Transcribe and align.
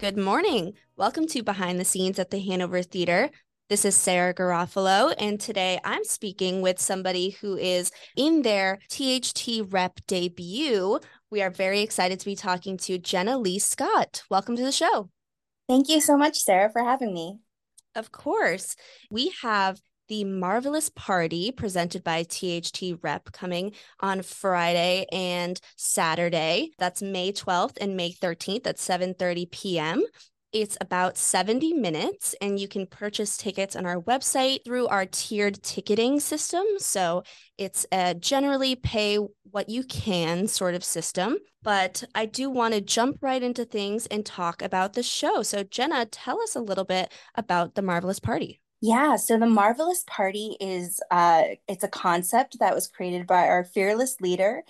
Good 0.00 0.16
morning. 0.16 0.72
Welcome 0.96 1.26
to 1.26 1.42
Behind 1.42 1.78
the 1.78 1.84
Scenes 1.84 2.18
at 2.18 2.30
the 2.30 2.40
Hanover 2.40 2.80
Theater. 2.82 3.28
This 3.68 3.84
is 3.84 3.94
Sarah 3.94 4.32
Garofalo, 4.32 5.14
and 5.18 5.38
today 5.38 5.78
I'm 5.84 6.04
speaking 6.04 6.62
with 6.62 6.80
somebody 6.80 7.36
who 7.42 7.58
is 7.58 7.92
in 8.16 8.40
their 8.40 8.78
THT 8.88 9.66
rep 9.68 10.00
debut. 10.06 11.00
We 11.30 11.42
are 11.42 11.50
very 11.50 11.82
excited 11.82 12.18
to 12.18 12.24
be 12.24 12.34
talking 12.34 12.78
to 12.78 12.96
Jenna 12.96 13.36
Lea 13.36 13.58
Scott. 13.58 14.22
Welcome 14.30 14.56
to 14.56 14.64
the 14.64 14.72
show. 14.72 15.10
Thank 15.68 15.90
you 15.90 16.00
so 16.00 16.16
much, 16.16 16.38
Sarah, 16.38 16.70
for 16.72 16.82
having 16.82 17.12
me. 17.12 17.40
Of 17.94 18.10
course. 18.10 18.76
We 19.10 19.34
have 19.42 19.82
the 20.10 20.24
Marvelous 20.24 20.90
Party 20.90 21.52
presented 21.52 22.02
by 22.02 22.24
THT 22.24 22.98
Rep 23.00 23.30
coming 23.30 23.72
on 24.00 24.22
Friday 24.22 25.06
and 25.12 25.58
Saturday. 25.76 26.72
That's 26.78 27.00
May 27.00 27.30
12th 27.30 27.78
and 27.80 27.96
May 27.96 28.10
13th 28.12 28.66
at 28.66 28.76
7:30 28.76 29.50
p.m. 29.52 30.02
It's 30.52 30.76
about 30.80 31.16
70 31.16 31.74
minutes, 31.74 32.34
and 32.40 32.58
you 32.58 32.66
can 32.66 32.88
purchase 32.88 33.36
tickets 33.36 33.76
on 33.76 33.86
our 33.86 34.00
website 34.02 34.64
through 34.64 34.88
our 34.88 35.06
tiered 35.06 35.62
ticketing 35.62 36.18
system. 36.18 36.64
So 36.78 37.22
it's 37.56 37.86
a 37.92 38.14
generally 38.14 38.74
pay 38.74 39.18
what 39.48 39.68
you 39.68 39.84
can 39.84 40.48
sort 40.48 40.74
of 40.74 40.82
system. 40.82 41.36
But 41.62 42.02
I 42.16 42.26
do 42.26 42.50
want 42.50 42.74
to 42.74 42.80
jump 42.80 43.18
right 43.20 43.44
into 43.44 43.64
things 43.64 44.06
and 44.06 44.26
talk 44.26 44.60
about 44.60 44.94
the 44.94 45.04
show. 45.04 45.44
So, 45.44 45.62
Jenna, 45.62 46.04
tell 46.06 46.42
us 46.42 46.56
a 46.56 46.60
little 46.60 46.84
bit 46.84 47.12
about 47.36 47.76
the 47.76 47.82
Marvelous 47.82 48.18
Party. 48.18 48.59
Yeah, 48.80 49.16
so 49.16 49.38
the 49.38 49.46
Marvelous 49.46 50.04
Party 50.06 50.56
is 50.60 51.00
uh 51.10 51.44
it's 51.68 51.84
a 51.84 51.88
concept 51.88 52.58
that 52.60 52.74
was 52.74 52.88
created 52.88 53.26
by 53.26 53.46
our 53.48 53.64
fearless 53.64 54.20
leader, 54.20 54.62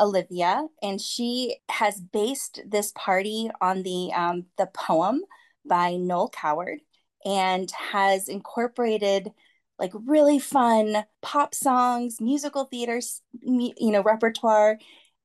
Olivia, 0.00 0.66
and 0.82 1.00
she 1.00 1.58
has 1.68 2.00
based 2.00 2.60
this 2.66 2.92
party 2.96 3.50
on 3.60 3.82
the 3.82 4.10
um 4.14 4.46
the 4.56 4.66
poem 4.66 5.22
by 5.66 5.96
Noel 5.96 6.30
Coward 6.30 6.80
and 7.24 7.70
has 7.72 8.28
incorporated 8.28 9.32
like 9.78 9.92
really 9.94 10.38
fun 10.38 11.04
pop 11.22 11.54
songs, 11.54 12.20
musical 12.20 12.64
theaters, 12.64 13.22
you 13.42 13.74
know, 13.92 14.02
repertoire, 14.02 14.78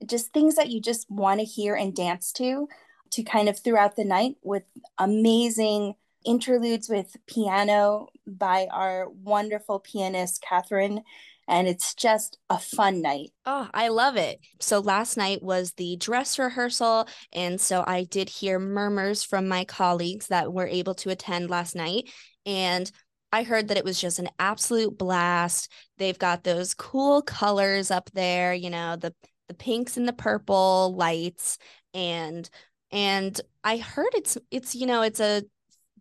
just 0.06 0.34
things 0.34 0.56
that 0.56 0.70
you 0.70 0.82
just 0.82 1.10
want 1.10 1.40
to 1.40 1.46
hear 1.46 1.76
and 1.76 1.96
dance 1.96 2.32
to 2.34 2.68
to 3.12 3.24
kind 3.24 3.48
of 3.48 3.60
throughout 3.60 3.96
the 3.96 4.04
night 4.04 4.36
with 4.44 4.64
amazing 4.98 5.96
interludes 6.26 6.90
with 6.90 7.16
piano 7.28 8.08
by 8.26 8.68
our 8.72 9.10
wonderful 9.10 9.80
pianist, 9.80 10.42
Catherine. 10.42 11.02
And 11.48 11.68
it's 11.68 11.94
just 11.94 12.38
a 12.50 12.58
fun 12.58 13.02
night. 13.02 13.32
Oh, 13.46 13.70
I 13.74 13.90
love 13.90 14.16
it. 14.16 14.40
So 14.62 14.80
last 14.80 15.18
night 15.18 15.44
was 15.44 15.74
the 15.74 15.98
dress 15.98 16.40
rehearsal. 16.40 17.08
And 17.34 17.60
so 17.60 17.84
I 17.86 18.06
did 18.06 18.30
hear 18.30 18.60
murmurs 18.60 19.24
from 19.24 19.50
my 19.50 19.66
colleagues 19.66 20.28
that 20.28 20.54
were 20.54 20.68
able 20.68 20.96
to 20.96 21.10
attend 21.10 21.50
last 21.50 21.76
night. 21.76 22.10
And 22.46 22.90
I 23.34 23.44
heard 23.44 23.68
that 23.68 23.78
it 23.78 23.84
was 23.84 24.00
just 24.00 24.20
an 24.20 24.30
absolute 24.40 24.98
blast. 24.98 25.70
They've 25.98 26.18
got 26.18 26.44
those 26.44 26.74
cool 26.74 27.22
colors 27.24 27.92
up 27.92 28.10
there, 28.14 28.54
you 28.54 28.70
know, 28.70 28.96
the 28.96 29.14
the 29.50 29.54
pinks 29.54 29.98
and 29.98 30.08
the 30.08 30.14
purple 30.14 30.96
lights 30.96 31.58
and 31.94 32.50
and 32.92 33.40
I 33.64 33.78
heard 33.78 34.12
it's 34.14 34.38
it's 34.52 34.76
you 34.76 34.86
know, 34.86 35.02
it's 35.02 35.20
a 35.20 35.44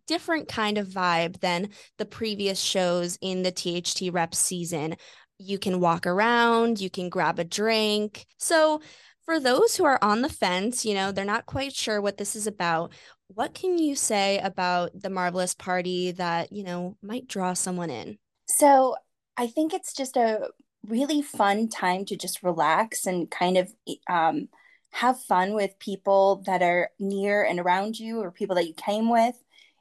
different 0.07 0.47
kind 0.47 0.77
of 0.77 0.87
vibe 0.87 1.39
than 1.39 1.69
the 1.97 2.05
previous 2.05 2.59
shows 2.59 3.17
in 3.21 3.43
the 3.43 3.51
THT 3.51 4.13
rep 4.13 4.35
season. 4.35 4.95
You 5.39 5.57
can 5.59 5.79
walk 5.79 6.05
around, 6.05 6.79
you 6.79 6.89
can 6.89 7.09
grab 7.09 7.39
a 7.39 7.43
drink. 7.43 8.25
So, 8.37 8.81
for 9.25 9.39
those 9.39 9.77
who 9.77 9.85
are 9.85 9.99
on 10.01 10.21
the 10.21 10.29
fence, 10.29 10.85
you 10.85 10.93
know, 10.93 11.13
they're 11.13 11.23
not 11.23 11.45
quite 11.45 11.73
sure 11.73 12.01
what 12.01 12.17
this 12.17 12.35
is 12.35 12.45
about. 12.45 12.91
What 13.27 13.53
can 13.53 13.77
you 13.77 13.95
say 13.95 14.37
about 14.39 14.91
the 14.93 15.09
Marvelous 15.09 15.53
Party 15.53 16.11
that, 16.11 16.51
you 16.51 16.63
know, 16.63 16.97
might 17.01 17.27
draw 17.27 17.53
someone 17.53 17.89
in? 17.89 18.17
So, 18.47 18.95
I 19.37 19.47
think 19.47 19.73
it's 19.73 19.93
just 19.93 20.17
a 20.17 20.49
really 20.87 21.21
fun 21.21 21.69
time 21.69 22.05
to 22.05 22.17
just 22.17 22.43
relax 22.43 23.05
and 23.05 23.31
kind 23.31 23.57
of 23.57 23.73
um, 24.09 24.49
have 24.91 25.19
fun 25.21 25.53
with 25.53 25.79
people 25.79 26.43
that 26.45 26.61
are 26.61 26.91
near 26.99 27.43
and 27.43 27.59
around 27.59 27.97
you 27.97 28.19
or 28.19 28.31
people 28.31 28.55
that 28.55 28.67
you 28.67 28.73
came 28.75 29.09
with 29.09 29.35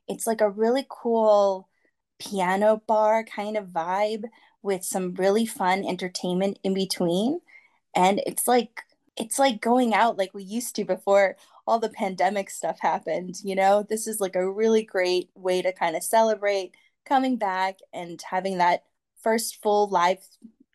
it's 0.08 0.26
like 0.26 0.40
a 0.40 0.50
really 0.50 0.86
cool 0.88 1.68
piano 2.18 2.82
bar 2.86 3.24
kind 3.24 3.56
of 3.56 3.66
vibe 3.68 4.24
with 4.62 4.84
some 4.84 5.14
really 5.14 5.46
fun 5.46 5.84
entertainment 5.84 6.58
in 6.62 6.74
between. 6.74 7.40
And 7.94 8.20
it's 8.26 8.46
like 8.48 8.82
it's 9.16 9.38
like 9.38 9.60
going 9.60 9.94
out 9.94 10.16
like 10.18 10.32
we 10.34 10.42
used 10.42 10.74
to 10.76 10.84
before 10.84 11.36
all 11.66 11.78
the 11.78 11.90
pandemic 11.90 12.50
stuff 12.50 12.78
happened, 12.80 13.36
you 13.44 13.54
know? 13.54 13.84
This 13.88 14.06
is 14.06 14.20
like 14.20 14.36
a 14.36 14.50
really 14.50 14.82
great 14.84 15.30
way 15.34 15.62
to 15.62 15.72
kind 15.72 15.96
of 15.96 16.02
celebrate 16.02 16.74
coming 17.04 17.36
back 17.36 17.78
and 17.92 18.20
having 18.22 18.58
that 18.58 18.84
first 19.22 19.62
full 19.62 19.88
live, 19.88 20.18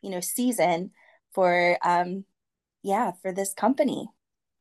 you 0.01 0.09
know, 0.09 0.19
season 0.21 0.91
for 1.33 1.77
um 1.83 2.25
yeah, 2.83 3.11
for 3.21 3.31
this 3.33 3.53
company. 3.53 4.09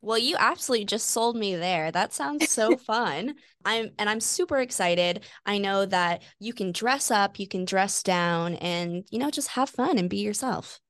Well, 0.03 0.19
you 0.19 0.37
absolutely 0.39 0.85
just 0.85 1.11
sold 1.11 1.37
me 1.37 1.57
there. 1.57 1.91
That 1.91 2.13
sounds 2.13 2.49
so 2.51 2.77
fun. 2.87 3.35
I'm 3.65 3.91
and 3.99 4.09
I'm 4.09 4.21
super 4.21 4.59
excited. 4.59 5.25
I 5.45 5.59
know 5.59 5.87
that 5.87 6.23
you 6.39 6.53
can 6.53 6.73
dress 6.73 7.11
up, 7.11 7.39
you 7.39 7.49
can 7.49 7.65
dress 7.65 8.03
down 8.03 8.55
and, 8.57 9.05
you 9.11 9.19
know, 9.19 9.31
just 9.31 9.49
have 9.49 9.69
fun 9.71 9.99
and 9.99 10.11
be 10.11 10.19
yourself. 10.19 10.81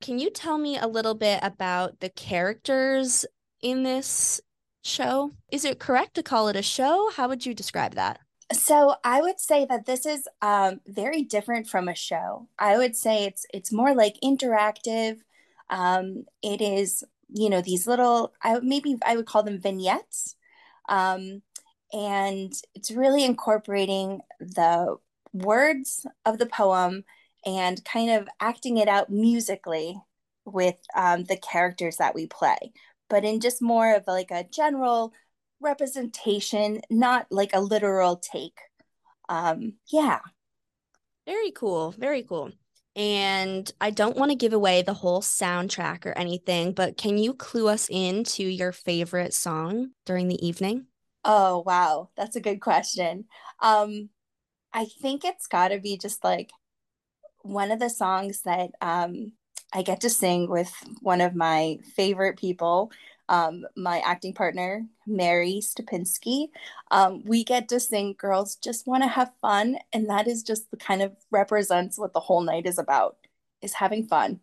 Can 0.00 0.18
you 0.18 0.30
tell 0.30 0.58
me 0.58 0.76
a 0.78 0.86
little 0.86 1.14
bit 1.14 1.40
about 1.42 2.00
the 2.00 2.10
characters 2.10 3.24
in 3.62 3.82
this 3.82 4.40
show? 4.82 5.32
Is 5.50 5.64
it 5.64 5.78
correct 5.78 6.14
to 6.14 6.22
call 6.22 6.48
it 6.48 6.56
a 6.56 6.62
show? 6.62 7.10
How 7.14 7.28
would 7.28 7.44
you 7.44 7.54
describe 7.54 7.94
that? 7.94 8.20
So 8.52 8.96
I 9.02 9.20
would 9.20 9.40
say 9.40 9.64
that 9.64 9.86
this 9.86 10.04
is 10.04 10.28
um, 10.42 10.80
very 10.86 11.22
different 11.22 11.66
from 11.66 11.88
a 11.88 11.94
show. 11.94 12.48
I 12.58 12.76
would 12.76 12.94
say 12.94 13.24
it's 13.24 13.46
it's 13.52 13.72
more 13.72 13.94
like 13.94 14.16
interactive. 14.22 15.16
Um, 15.70 16.24
it 16.42 16.60
is 16.60 17.02
you 17.28 17.50
know 17.50 17.60
these 17.60 17.86
little 17.86 18.32
i 18.42 18.58
maybe 18.60 18.96
i 19.04 19.16
would 19.16 19.26
call 19.26 19.42
them 19.42 19.60
vignettes. 19.60 20.36
Um, 20.88 21.42
and 21.92 22.52
it's 22.74 22.90
really 22.90 23.24
incorporating 23.24 24.20
the 24.40 24.96
words 25.32 26.06
of 26.26 26.38
the 26.38 26.46
poem 26.46 27.04
and 27.46 27.84
kind 27.84 28.10
of 28.10 28.28
acting 28.40 28.78
it 28.78 28.88
out 28.88 29.10
musically 29.10 30.00
with 30.44 30.76
um, 30.94 31.24
the 31.24 31.36
characters 31.36 31.96
that 31.98 32.14
we 32.14 32.26
play 32.26 32.72
but 33.08 33.24
in 33.24 33.40
just 33.40 33.62
more 33.62 33.94
of 33.94 34.04
like 34.06 34.30
a 34.30 34.44
general 34.44 35.12
representation 35.60 36.80
not 36.90 37.26
like 37.30 37.50
a 37.54 37.60
literal 37.60 38.16
take. 38.16 38.58
Um 39.28 39.74
yeah. 39.88 40.20
Very 41.26 41.50
cool. 41.52 41.92
Very 41.92 42.22
cool 42.22 42.52
and 42.96 43.70
I 43.80 43.90
don't 43.90 44.16
want 44.16 44.30
to 44.30 44.36
give 44.36 44.52
away 44.52 44.82
the 44.82 44.94
whole 44.94 45.20
soundtrack 45.20 46.06
or 46.06 46.12
anything, 46.16 46.72
but 46.72 46.96
can 46.96 47.18
you 47.18 47.34
clue 47.34 47.68
us 47.68 47.88
in 47.90 48.24
to 48.24 48.44
your 48.44 48.72
favorite 48.72 49.34
song 49.34 49.90
during 50.06 50.28
the 50.28 50.44
evening? 50.46 50.86
Oh, 51.24 51.62
wow. 51.66 52.10
That's 52.16 52.36
a 52.36 52.40
good 52.40 52.60
question. 52.60 53.24
Um, 53.60 54.10
I 54.72 54.86
think 54.86 55.24
it's 55.24 55.46
got 55.46 55.68
to 55.68 55.80
be 55.80 55.98
just 55.98 56.22
like 56.24 56.50
one 57.42 57.70
of 57.70 57.78
the 57.78 57.90
songs 57.90 58.42
that 58.42 58.70
um, 58.80 59.32
I 59.72 59.82
get 59.82 60.00
to 60.02 60.10
sing 60.10 60.48
with 60.48 60.72
one 61.00 61.20
of 61.20 61.34
my 61.34 61.78
favorite 61.96 62.38
people 62.38 62.92
um, 63.28 63.64
my 63.76 64.00
acting 64.00 64.34
partner, 64.34 64.86
Mary 65.06 65.60
Stupinski. 65.62 66.48
Um, 66.90 67.22
we 67.24 67.44
get 67.44 67.68
to 67.68 67.80
sing 67.80 68.14
Girls 68.18 68.56
Just 68.56 68.86
Want 68.86 69.02
to 69.02 69.08
Have 69.08 69.32
Fun. 69.40 69.78
And 69.92 70.08
that 70.08 70.28
is 70.28 70.42
just 70.42 70.70
the 70.70 70.76
kind 70.76 71.02
of 71.02 71.12
represents 71.30 71.98
what 71.98 72.12
the 72.12 72.20
whole 72.20 72.42
night 72.42 72.66
is 72.66 72.78
about, 72.78 73.16
is 73.62 73.74
having 73.74 74.06
fun. 74.06 74.40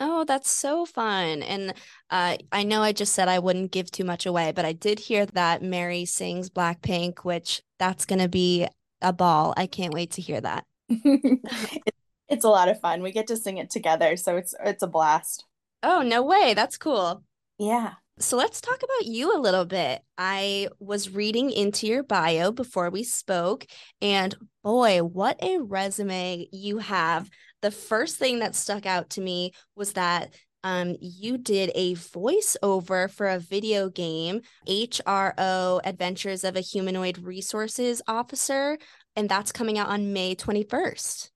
Oh, 0.00 0.24
that's 0.24 0.50
so 0.50 0.84
fun. 0.84 1.42
And 1.42 1.72
uh, 2.10 2.36
I 2.50 2.64
know 2.64 2.82
I 2.82 2.92
just 2.92 3.12
said 3.12 3.28
I 3.28 3.38
wouldn't 3.38 3.70
give 3.70 3.90
too 3.90 4.04
much 4.04 4.26
away, 4.26 4.52
but 4.52 4.64
I 4.64 4.72
did 4.72 4.98
hear 4.98 5.24
that 5.26 5.62
Mary 5.62 6.04
sings 6.04 6.50
Blackpink, 6.50 7.20
which 7.20 7.62
that's 7.78 8.04
going 8.04 8.18
to 8.18 8.28
be 8.28 8.66
a 9.00 9.12
ball. 9.12 9.54
I 9.56 9.66
can't 9.66 9.94
wait 9.94 10.12
to 10.12 10.22
hear 10.22 10.40
that. 10.40 10.64
it's 10.88 12.44
a 12.44 12.48
lot 12.48 12.68
of 12.68 12.80
fun. 12.80 13.02
We 13.02 13.12
get 13.12 13.28
to 13.28 13.36
sing 13.36 13.58
it 13.58 13.70
together, 13.70 14.16
so 14.16 14.36
it's 14.36 14.54
it's 14.64 14.82
a 14.82 14.88
blast. 14.88 15.44
Oh, 15.82 16.02
no 16.02 16.22
way. 16.22 16.54
That's 16.54 16.76
cool. 16.76 17.22
Yeah. 17.58 17.94
So 18.20 18.36
let's 18.36 18.60
talk 18.60 18.80
about 18.82 19.06
you 19.06 19.36
a 19.36 19.40
little 19.40 19.64
bit. 19.64 20.00
I 20.16 20.68
was 20.78 21.10
reading 21.10 21.50
into 21.50 21.88
your 21.88 22.04
bio 22.04 22.52
before 22.52 22.88
we 22.88 23.02
spoke, 23.02 23.66
and 24.00 24.32
boy, 24.62 25.00
what 25.02 25.42
a 25.42 25.58
resume 25.58 26.46
you 26.52 26.78
have. 26.78 27.28
The 27.60 27.72
first 27.72 28.16
thing 28.16 28.38
that 28.38 28.54
stuck 28.54 28.86
out 28.86 29.10
to 29.10 29.20
me 29.20 29.52
was 29.74 29.94
that 29.94 30.32
um, 30.62 30.94
you 31.00 31.38
did 31.38 31.72
a 31.74 31.94
voiceover 31.94 33.10
for 33.10 33.26
a 33.26 33.40
video 33.40 33.90
game, 33.90 34.42
HRO 34.68 35.80
Adventures 35.84 36.44
of 36.44 36.54
a 36.54 36.60
Humanoid 36.60 37.18
Resources 37.18 38.00
Officer, 38.06 38.78
and 39.16 39.28
that's 39.28 39.50
coming 39.50 39.76
out 39.76 39.88
on 39.88 40.12
May 40.12 40.36
21st. 40.36 41.30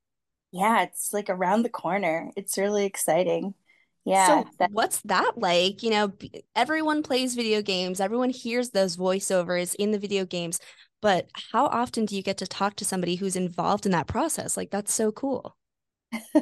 Yeah, 0.52 0.82
it's 0.82 1.12
like 1.12 1.28
around 1.28 1.62
the 1.62 1.68
corner. 1.68 2.30
It's 2.36 2.56
really 2.56 2.86
exciting. 2.86 3.54
Yeah. 4.08 4.44
So, 4.44 4.48
that- 4.58 4.72
what's 4.72 5.00
that 5.02 5.32
like? 5.38 5.82
You 5.82 5.90
know, 5.90 6.12
everyone 6.56 7.02
plays 7.02 7.34
video 7.34 7.62
games, 7.62 8.00
everyone 8.00 8.30
hears 8.30 8.70
those 8.70 8.96
voiceovers 8.96 9.74
in 9.74 9.90
the 9.92 9.98
video 9.98 10.24
games, 10.24 10.60
but 11.02 11.28
how 11.52 11.66
often 11.66 12.04
do 12.06 12.16
you 12.16 12.22
get 12.22 12.38
to 12.38 12.46
talk 12.46 12.76
to 12.76 12.84
somebody 12.84 13.16
who's 13.16 13.36
involved 13.36 13.86
in 13.86 13.92
that 13.92 14.06
process? 14.08 14.56
Like, 14.56 14.70
that's 14.70 14.92
so 14.94 15.12
cool. 15.12 15.56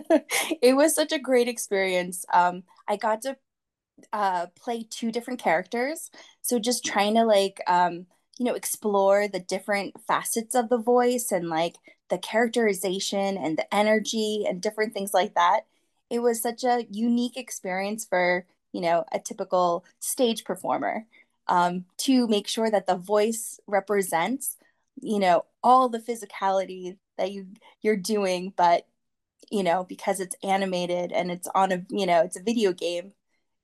it 0.62 0.76
was 0.76 0.94
such 0.94 1.12
a 1.12 1.18
great 1.18 1.48
experience. 1.48 2.24
Um, 2.32 2.62
I 2.88 2.96
got 2.96 3.22
to 3.22 3.36
uh, 4.12 4.46
play 4.60 4.86
two 4.88 5.12
different 5.12 5.40
characters. 5.40 6.10
So, 6.42 6.58
just 6.58 6.84
trying 6.84 7.14
to 7.14 7.24
like, 7.24 7.60
um, 7.66 8.06
you 8.38 8.46
know, 8.46 8.54
explore 8.54 9.28
the 9.28 9.40
different 9.40 9.94
facets 10.06 10.54
of 10.54 10.68
the 10.68 10.78
voice 10.78 11.32
and 11.32 11.48
like 11.48 11.76
the 12.10 12.18
characterization 12.18 13.38
and 13.38 13.58
the 13.58 13.74
energy 13.74 14.44
and 14.48 14.62
different 14.62 14.94
things 14.94 15.14
like 15.14 15.34
that 15.34 15.62
it 16.10 16.20
was 16.20 16.40
such 16.40 16.64
a 16.64 16.86
unique 16.90 17.36
experience 17.36 18.04
for 18.04 18.46
you 18.72 18.80
know 18.80 19.04
a 19.12 19.18
typical 19.18 19.84
stage 19.98 20.44
performer 20.44 21.06
um, 21.48 21.84
to 21.98 22.26
make 22.26 22.48
sure 22.48 22.70
that 22.70 22.86
the 22.86 22.96
voice 22.96 23.60
represents 23.66 24.56
you 25.00 25.18
know 25.18 25.44
all 25.62 25.88
the 25.88 25.98
physicality 25.98 26.96
that 27.18 27.32
you 27.32 27.46
you're 27.82 27.96
doing 27.96 28.52
but 28.56 28.86
you 29.50 29.62
know 29.62 29.84
because 29.84 30.20
it's 30.20 30.36
animated 30.42 31.12
and 31.12 31.30
it's 31.30 31.48
on 31.54 31.72
a 31.72 31.84
you 31.90 32.06
know 32.06 32.22
it's 32.22 32.38
a 32.38 32.42
video 32.42 32.72
game 32.72 33.12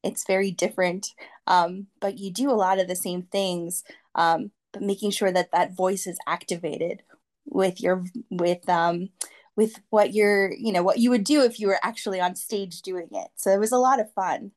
it's 0.02 0.26
very 0.26 0.50
different. 0.50 1.08
Um, 1.46 1.86
but 2.00 2.18
you 2.18 2.32
do 2.32 2.50
a 2.50 2.54
lot 2.54 2.78
of 2.78 2.88
the 2.88 2.96
same 2.96 3.22
things 3.22 3.84
um, 4.14 4.50
but 4.72 4.82
making 4.82 5.10
sure 5.10 5.32
that 5.32 5.52
that 5.52 5.74
voice 5.74 6.06
is 6.06 6.18
activated 6.26 7.02
with 7.46 7.80
your 7.80 8.04
with 8.30 8.68
um 8.68 9.08
with 9.56 9.78
what 9.90 10.14
you're, 10.14 10.52
you 10.52 10.72
know, 10.72 10.82
what 10.82 10.98
you 10.98 11.10
would 11.10 11.24
do 11.24 11.42
if 11.42 11.60
you 11.60 11.66
were 11.66 11.78
actually 11.82 12.20
on 12.20 12.34
stage 12.34 12.82
doing 12.82 13.08
it. 13.12 13.28
So 13.36 13.50
it 13.50 13.60
was 13.60 13.72
a 13.72 13.78
lot 13.78 14.00
of 14.00 14.12
fun. 14.12 14.52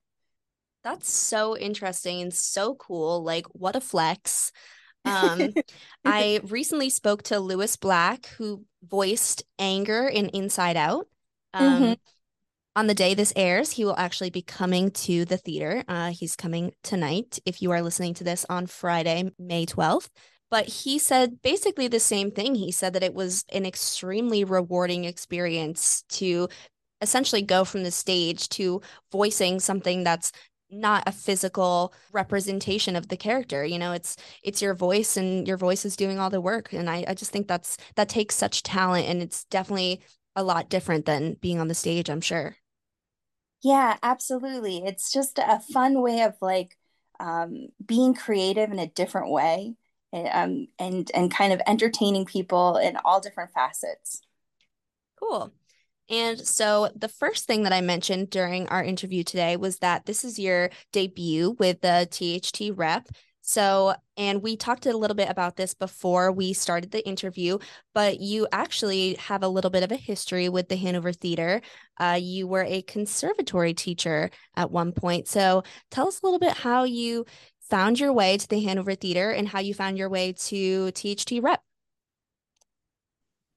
That's 0.83 1.11
so 1.11 1.57
interesting 1.57 2.21
and 2.21 2.33
so 2.33 2.75
cool. 2.75 3.23
Like, 3.23 3.47
what 3.47 3.75
a 3.75 3.81
flex. 3.81 4.51
Um, 5.03 5.53
I 6.05 6.41
recently 6.43 6.89
spoke 6.89 7.23
to 7.23 7.39
Lewis 7.39 7.75
Black, 7.75 8.27
who 8.37 8.63
voiced 8.83 9.43
Anger 9.59 10.07
in 10.07 10.29
Inside 10.29 10.77
Out. 10.77 11.07
Um, 11.53 11.81
mm-hmm. 11.81 11.93
On 12.77 12.87
the 12.87 12.93
day 12.93 13.13
this 13.13 13.31
airs, 13.35 13.71
he 13.71 13.85
will 13.85 13.97
actually 13.97 14.29
be 14.29 14.41
coming 14.41 14.91
to 14.91 15.23
the 15.25 15.37
theater. 15.37 15.83
Uh, 15.87 16.11
he's 16.11 16.35
coming 16.35 16.73
tonight. 16.83 17.39
If 17.45 17.61
you 17.61 17.71
are 17.71 17.81
listening 17.81 18.13
to 18.15 18.23
this 18.25 18.45
on 18.49 18.67
Friday, 18.67 19.31
May 19.39 19.65
12th. 19.65 20.09
But 20.49 20.67
he 20.67 20.99
said 20.99 21.41
basically 21.41 21.87
the 21.87 21.99
same 21.99 22.31
thing. 22.31 22.55
He 22.55 22.71
said 22.71 22.93
that 22.93 23.03
it 23.03 23.13
was 23.13 23.45
an 23.51 23.65
extremely 23.65 24.43
rewarding 24.43 25.03
experience 25.05 26.03
to 26.09 26.47
essentially 27.01 27.41
go 27.41 27.65
from 27.65 27.83
the 27.83 27.91
stage 27.91 28.49
to 28.49 28.81
voicing 29.11 29.59
something 29.59 30.03
that's 30.03 30.31
not 30.71 31.03
a 31.07 31.11
physical 31.11 31.93
representation 32.11 32.95
of 32.95 33.07
the 33.09 33.17
character. 33.17 33.65
You 33.65 33.79
know 33.79 33.91
it's 33.93 34.17
it's 34.43 34.61
your 34.61 34.73
voice 34.73 35.17
and 35.17 35.47
your 35.47 35.57
voice 35.57 35.85
is 35.85 35.95
doing 35.95 36.19
all 36.19 36.29
the 36.29 36.41
work. 36.41 36.73
And 36.73 36.89
I, 36.89 37.05
I 37.07 37.13
just 37.13 37.31
think 37.31 37.47
that's 37.47 37.77
that 37.95 38.09
takes 38.09 38.35
such 38.35 38.63
talent 38.63 39.07
and 39.07 39.21
it's 39.21 39.45
definitely 39.45 40.01
a 40.35 40.43
lot 40.43 40.69
different 40.69 41.05
than 41.05 41.35
being 41.35 41.59
on 41.59 41.67
the 41.69 41.75
stage 41.75 42.09
i'm 42.09 42.21
sure. 42.21 42.57
Yeah 43.61 43.97
absolutely. 44.03 44.83
It's 44.85 45.11
just 45.11 45.39
a 45.39 45.59
fun 45.59 46.01
way 46.01 46.21
of 46.21 46.35
like 46.41 46.77
um, 47.19 47.69
being 47.83 48.13
creative 48.13 48.71
in 48.71 48.79
a 48.79 48.87
different 48.87 49.31
way 49.31 49.75
um, 50.15 50.67
and 50.79 51.09
and 51.13 51.33
kind 51.33 51.53
of 51.53 51.61
entertaining 51.67 52.25
people 52.25 52.77
in 52.77 52.97
all 53.03 53.19
different 53.19 53.51
facets. 53.51 54.21
Cool. 55.19 55.51
And 56.09 56.39
so 56.39 56.89
the 56.95 57.09
first 57.09 57.45
thing 57.45 57.63
that 57.63 57.73
I 57.73 57.81
mentioned 57.81 58.29
during 58.29 58.67
our 58.67 58.83
interview 58.83 59.23
today 59.23 59.57
was 59.57 59.79
that 59.79 60.05
this 60.05 60.23
is 60.23 60.37
your 60.37 60.69
debut 60.91 61.55
with 61.57 61.81
the 61.81 62.07
THT 62.09 62.77
rep. 62.77 63.07
So, 63.47 63.93
and 64.17 64.41
we 64.41 64.57
talked 64.57 64.87
a 64.87 64.97
little 64.97 65.15
bit 65.15 65.29
about 65.29 65.55
this 65.55 65.75
before 65.75 66.31
we 66.31 66.53
started 66.53 66.89
the 66.89 67.07
interview, 67.07 67.59
but 67.93 68.19
you 68.19 68.47
actually 68.51 69.13
have 69.15 69.43
a 69.43 69.47
little 69.47 69.69
bit 69.69 69.83
of 69.83 69.91
a 69.91 69.97
history 69.97 70.49
with 70.49 70.67
the 70.67 70.75
Hanover 70.75 71.13
Theater. 71.13 71.61
Uh, 71.99 72.17
you 72.19 72.47
were 72.47 72.63
a 72.63 72.81
conservatory 72.81 73.75
teacher 73.75 74.31
at 74.55 74.71
one 74.71 74.93
point. 74.93 75.27
So, 75.27 75.61
tell 75.91 76.07
us 76.07 76.21
a 76.21 76.25
little 76.25 76.39
bit 76.39 76.53
how 76.53 76.85
you 76.85 77.25
found 77.69 77.99
your 77.99 78.13
way 78.13 78.37
to 78.37 78.47
the 78.47 78.61
Hanover 78.63 78.95
Theater 78.95 79.31
and 79.31 79.49
how 79.49 79.59
you 79.59 79.73
found 79.73 79.97
your 79.97 80.09
way 80.09 80.33
to 80.33 80.91
THT 80.91 81.39
Rep. 81.39 81.61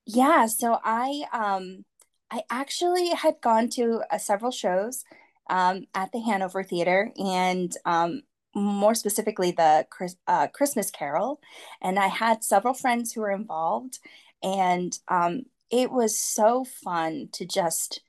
Yeah, 0.07 0.47
so 0.47 0.79
I 0.85 1.25
um 1.33 1.85
I 2.31 2.43
actually 2.51 3.09
had 3.11 3.41
gone 3.41 3.69
to 3.71 4.03
uh, 4.11 4.19
several 4.19 4.51
shows 4.51 5.05
um, 5.51 5.85
at 5.95 6.13
the 6.13 6.21
Hanover 6.21 6.63
Theater 6.63 7.11
and 7.19 7.73
um, 7.87 8.23
more 8.55 8.95
specifically 8.95 9.51
the 9.51 9.87
Chris, 9.91 10.17
uh, 10.27 10.49
Christmas 10.49 10.91
Carol, 10.91 11.41
and 11.81 11.99
I 11.99 12.09
had 12.09 12.45
several 12.45 12.75
friends 12.75 13.13
who 13.13 13.23
were 13.23 13.31
involved, 13.31 13.99
and 14.43 14.99
um, 15.09 15.43
it 15.71 15.91
was 15.91 16.19
so 16.19 16.65
fun 16.65 17.29
to 17.33 17.47
just 17.47 18.01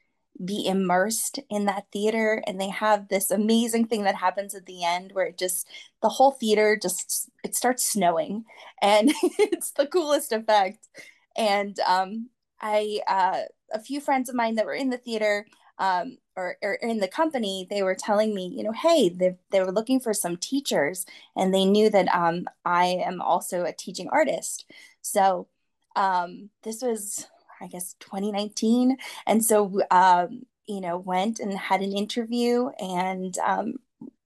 be 0.43 0.65
immersed 0.65 1.39
in 1.49 1.65
that 1.65 1.85
theater 1.91 2.41
and 2.47 2.59
they 2.59 2.69
have 2.69 3.07
this 3.09 3.29
amazing 3.31 3.85
thing 3.85 4.03
that 4.03 4.15
happens 4.15 4.55
at 4.55 4.65
the 4.65 4.83
end 4.85 5.11
where 5.13 5.25
it 5.27 5.37
just 5.37 5.67
the 6.01 6.09
whole 6.09 6.31
theater 6.31 6.77
just 6.81 7.29
it 7.43 7.55
starts 7.55 7.85
snowing 7.85 8.45
and 8.81 9.11
it's 9.23 9.71
the 9.71 9.87
coolest 9.87 10.31
effect. 10.31 10.87
And 11.35 11.79
um 11.85 12.29
i 12.61 12.99
uh 13.07 13.41
a 13.73 13.79
few 13.79 14.01
friends 14.01 14.29
of 14.29 14.35
mine 14.35 14.55
that 14.55 14.65
were 14.65 14.73
in 14.73 14.89
the 14.89 14.97
theater 14.97 15.45
um 15.77 16.17
or, 16.35 16.57
or 16.61 16.73
in 16.75 16.99
the 16.99 17.07
company 17.07 17.67
they 17.69 17.83
were 17.83 17.95
telling 17.95 18.33
me 18.33 18.47
you 18.53 18.63
know 18.63 18.71
hey 18.73 19.09
they, 19.09 19.37
they 19.51 19.61
were 19.61 19.71
looking 19.71 19.99
for 19.99 20.13
some 20.13 20.35
teachers 20.37 21.05
and 21.35 21.53
they 21.53 21.65
knew 21.65 21.89
that 21.89 22.07
um 22.13 22.45
i 22.65 22.85
am 22.85 23.21
also 23.21 23.63
a 23.63 23.73
teaching 23.73 24.09
artist. 24.09 24.65
So 25.01 25.47
um 25.95 26.49
this 26.63 26.81
was 26.81 27.27
I 27.61 27.67
guess 27.67 27.95
2019. 27.99 28.97
And 29.27 29.43
so, 29.43 29.81
um, 29.91 30.43
you 30.67 30.81
know, 30.81 30.97
went 30.97 31.39
and 31.39 31.53
had 31.53 31.81
an 31.81 31.93
interview 31.93 32.69
and 32.79 33.37
um, 33.39 33.75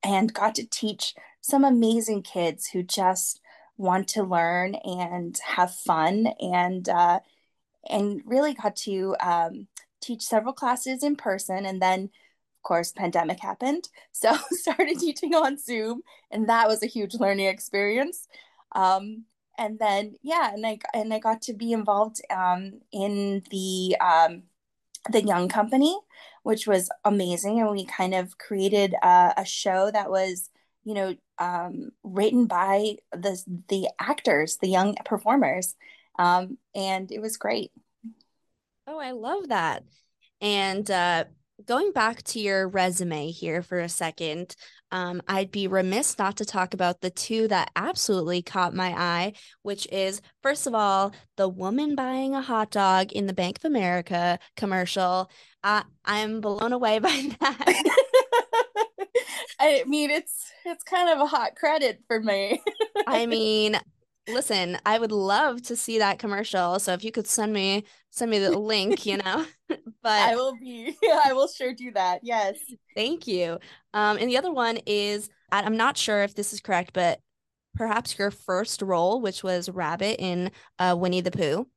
and 0.03 0.33
got 0.33 0.55
to 0.55 0.65
teach 0.65 1.15
some 1.41 1.63
amazing 1.63 2.21
kids 2.21 2.67
who 2.67 2.83
just 2.83 3.41
want 3.77 4.07
to 4.07 4.23
learn 4.23 4.75
and 4.75 5.37
have 5.45 5.73
fun 5.73 6.27
and 6.39 6.87
uh, 6.89 7.19
and 7.89 8.21
really 8.25 8.53
got 8.53 8.75
to 8.75 9.15
um, 9.21 9.67
teach 10.01 10.21
several 10.21 10.53
classes 10.53 11.03
in 11.03 11.15
person. 11.15 11.65
And 11.65 11.81
then 11.81 12.03
of 12.03 12.63
course 12.63 12.91
pandemic 12.91 13.39
happened. 13.39 13.89
So 14.11 14.37
started 14.51 14.99
teaching 14.99 15.33
on 15.35 15.57
zoom 15.57 16.01
and 16.31 16.47
that 16.47 16.67
was 16.67 16.81
a 16.81 16.87
huge 16.87 17.15
learning 17.15 17.47
experience. 17.47 18.27
Um, 18.73 19.25
and 19.63 19.79
then 19.79 20.15
yeah 20.21 20.53
and 20.53 20.65
i 20.65 20.77
and 20.93 21.13
i 21.13 21.19
got 21.19 21.41
to 21.41 21.53
be 21.53 21.71
involved 21.71 22.21
um, 22.29 22.81
in 22.91 23.43
the 23.49 23.95
um, 23.99 24.43
the 25.11 25.21
young 25.21 25.47
company 25.47 25.97
which 26.43 26.67
was 26.67 26.89
amazing 27.05 27.59
and 27.59 27.71
we 27.71 27.85
kind 27.85 28.13
of 28.13 28.37
created 28.37 28.93
a, 29.01 29.33
a 29.37 29.45
show 29.45 29.89
that 29.91 30.09
was 30.09 30.49
you 30.83 30.93
know 30.93 31.15
um, 31.39 31.91
written 32.03 32.45
by 32.45 32.95
the 33.11 33.41
the 33.69 33.87
actors 33.99 34.57
the 34.57 34.69
young 34.69 34.95
performers 35.05 35.75
um, 36.19 36.57
and 36.75 37.11
it 37.11 37.19
was 37.19 37.37
great. 37.37 37.71
Oh 38.85 38.99
i 38.99 39.11
love 39.11 39.49
that. 39.49 39.83
And 40.41 40.89
uh, 40.91 41.23
going 41.65 41.91
back 41.91 42.23
to 42.23 42.39
your 42.39 42.67
resume 42.67 43.31
here 43.31 43.61
for 43.61 43.79
a 43.79 43.89
second, 43.89 44.55
um, 44.91 45.21
I'd 45.27 45.51
be 45.51 45.67
remiss 45.67 46.17
not 46.17 46.37
to 46.37 46.45
talk 46.45 46.73
about 46.73 47.01
the 47.01 47.09
two 47.09 47.47
that 47.47 47.71
absolutely 47.75 48.41
caught 48.41 48.73
my 48.73 48.91
eye, 48.91 49.33
which 49.63 49.87
is 49.91 50.21
first 50.41 50.67
of 50.67 50.75
all, 50.75 51.13
the 51.35 51.49
woman 51.49 51.95
buying 51.95 52.35
a 52.35 52.41
hot 52.41 52.69
dog 52.69 53.11
in 53.11 53.25
the 53.25 53.33
Bank 53.33 53.57
of 53.57 53.65
America 53.65 54.37
commercial. 54.55 55.31
Uh, 55.63 55.83
I'm 56.05 56.41
blown 56.41 56.73
away 56.73 56.99
by 56.99 57.29
that. 57.39 57.83
I 59.59 59.83
mean, 59.87 60.09
it's 60.09 60.51
it's 60.65 60.83
kind 60.83 61.09
of 61.09 61.19
a 61.19 61.25
hot 61.25 61.55
credit 61.55 62.03
for 62.07 62.19
me. 62.19 62.61
I 63.07 63.25
mean, 63.25 63.79
listen, 64.27 64.77
I 64.85 64.99
would 64.99 65.11
love 65.11 65.61
to 65.63 65.75
see 65.75 65.99
that 65.99 66.19
commercial. 66.19 66.79
So 66.79 66.93
if 66.93 67.03
you 67.03 67.11
could 67.11 67.27
send 67.27 67.53
me 67.53 67.85
send 68.09 68.31
me 68.31 68.39
the 68.39 68.57
link, 68.57 69.05
you 69.05 69.17
know. 69.17 69.45
but 69.67 69.79
I 70.05 70.35
will 70.35 70.57
be 70.57 70.95
I 71.25 71.33
will 71.33 71.47
sure 71.47 71.73
do 71.73 71.91
that. 71.91 72.21
Yes. 72.23 72.57
Thank 72.95 73.27
you. 73.27 73.59
Um 73.93 74.17
and 74.17 74.29
the 74.29 74.37
other 74.37 74.51
one 74.51 74.77
is 74.85 75.29
I'm 75.51 75.77
not 75.77 75.97
sure 75.97 76.23
if 76.23 76.35
this 76.35 76.53
is 76.53 76.61
correct, 76.61 76.91
but 76.93 77.19
perhaps 77.75 78.17
your 78.17 78.31
first 78.31 78.81
role, 78.81 79.21
which 79.21 79.43
was 79.43 79.69
Rabbit 79.69 80.19
in 80.19 80.51
uh 80.79 80.95
Winnie 80.97 81.21
the 81.21 81.31
Pooh. 81.31 81.67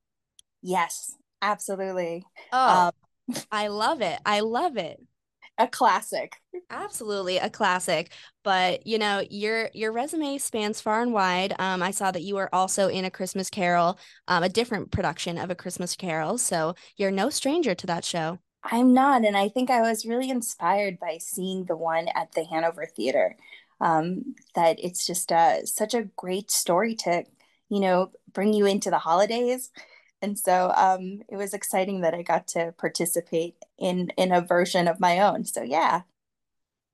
Yes, 0.63 1.15
absolutely. 1.43 2.25
Oh, 2.53 2.93
um, 3.29 3.37
I 3.53 3.69
love 3.69 4.01
it. 4.01 4.19
I 4.25 4.41
love 4.41 4.77
it 4.77 4.99
a 5.59 5.67
classic. 5.67 6.37
Absolutely 6.71 7.39
a 7.39 7.51
classic. 7.51 8.13
But 8.45 8.87
you 8.87 8.99
know, 8.99 9.25
your 9.31 9.71
your 9.73 9.93
resume 9.93 10.39
spans 10.39 10.81
far 10.81 11.03
and 11.03 11.13
wide. 11.13 11.55
Um, 11.59 11.83
I 11.83 11.91
saw 11.91 12.11
that 12.11 12.23
you 12.23 12.35
were 12.35 12.55
also 12.55 12.89
in 12.89 13.05
a 13.05 13.11
Christmas 13.11 13.51
Carol, 13.51 13.99
um, 14.29 14.43
a 14.43 14.49
different 14.49 14.91
production 14.91 15.39
of 15.39 15.51
a 15.51 15.55
Christmas 15.55 15.97
Carol. 15.97 16.39
So 16.39 16.75
you're 16.97 17.11
no 17.11 17.31
stranger 17.31 17.75
to 17.75 17.87
that 17.87 18.05
show. 18.05 18.39
I'm 18.65 18.93
not, 18.93 19.25
and 19.25 19.37
I 19.37 19.49
think 19.49 19.71
I 19.71 19.81
was 19.81 20.07
really 20.07 20.29
inspired 20.29 20.99
by 20.99 21.19
seeing 21.21 21.65
the 21.65 21.77
one 21.77 22.09
at 22.15 22.33
the 22.33 22.45
Hanover 22.45 22.87
Theater. 22.87 23.37
Um, 23.81 24.35
that 24.55 24.79
it's 24.83 25.07
just 25.07 25.31
uh, 25.31 25.67
such 25.67 25.93
a 25.95 26.09
great 26.17 26.51
story 26.51 26.95
to, 26.97 27.25
you 27.69 27.81
know, 27.81 28.11
bring 28.33 28.55
you 28.55 28.67
into 28.67 28.91
the 28.91 28.99
holidays. 28.99 29.71
And 30.23 30.39
so 30.39 30.73
um, 30.75 31.21
it 31.29 31.37
was 31.37 31.55
exciting 31.55 32.01
that 32.01 32.15
I 32.15 32.23
got 32.23 32.49
to 32.49 32.73
participate 32.79 33.57
in 33.79 34.11
in 34.17 34.33
a 34.33 34.41
version 34.41 34.89
of 34.89 35.01
my 35.01 35.21
own. 35.21 35.45
So 35.45 35.63
yeah. 35.63 36.03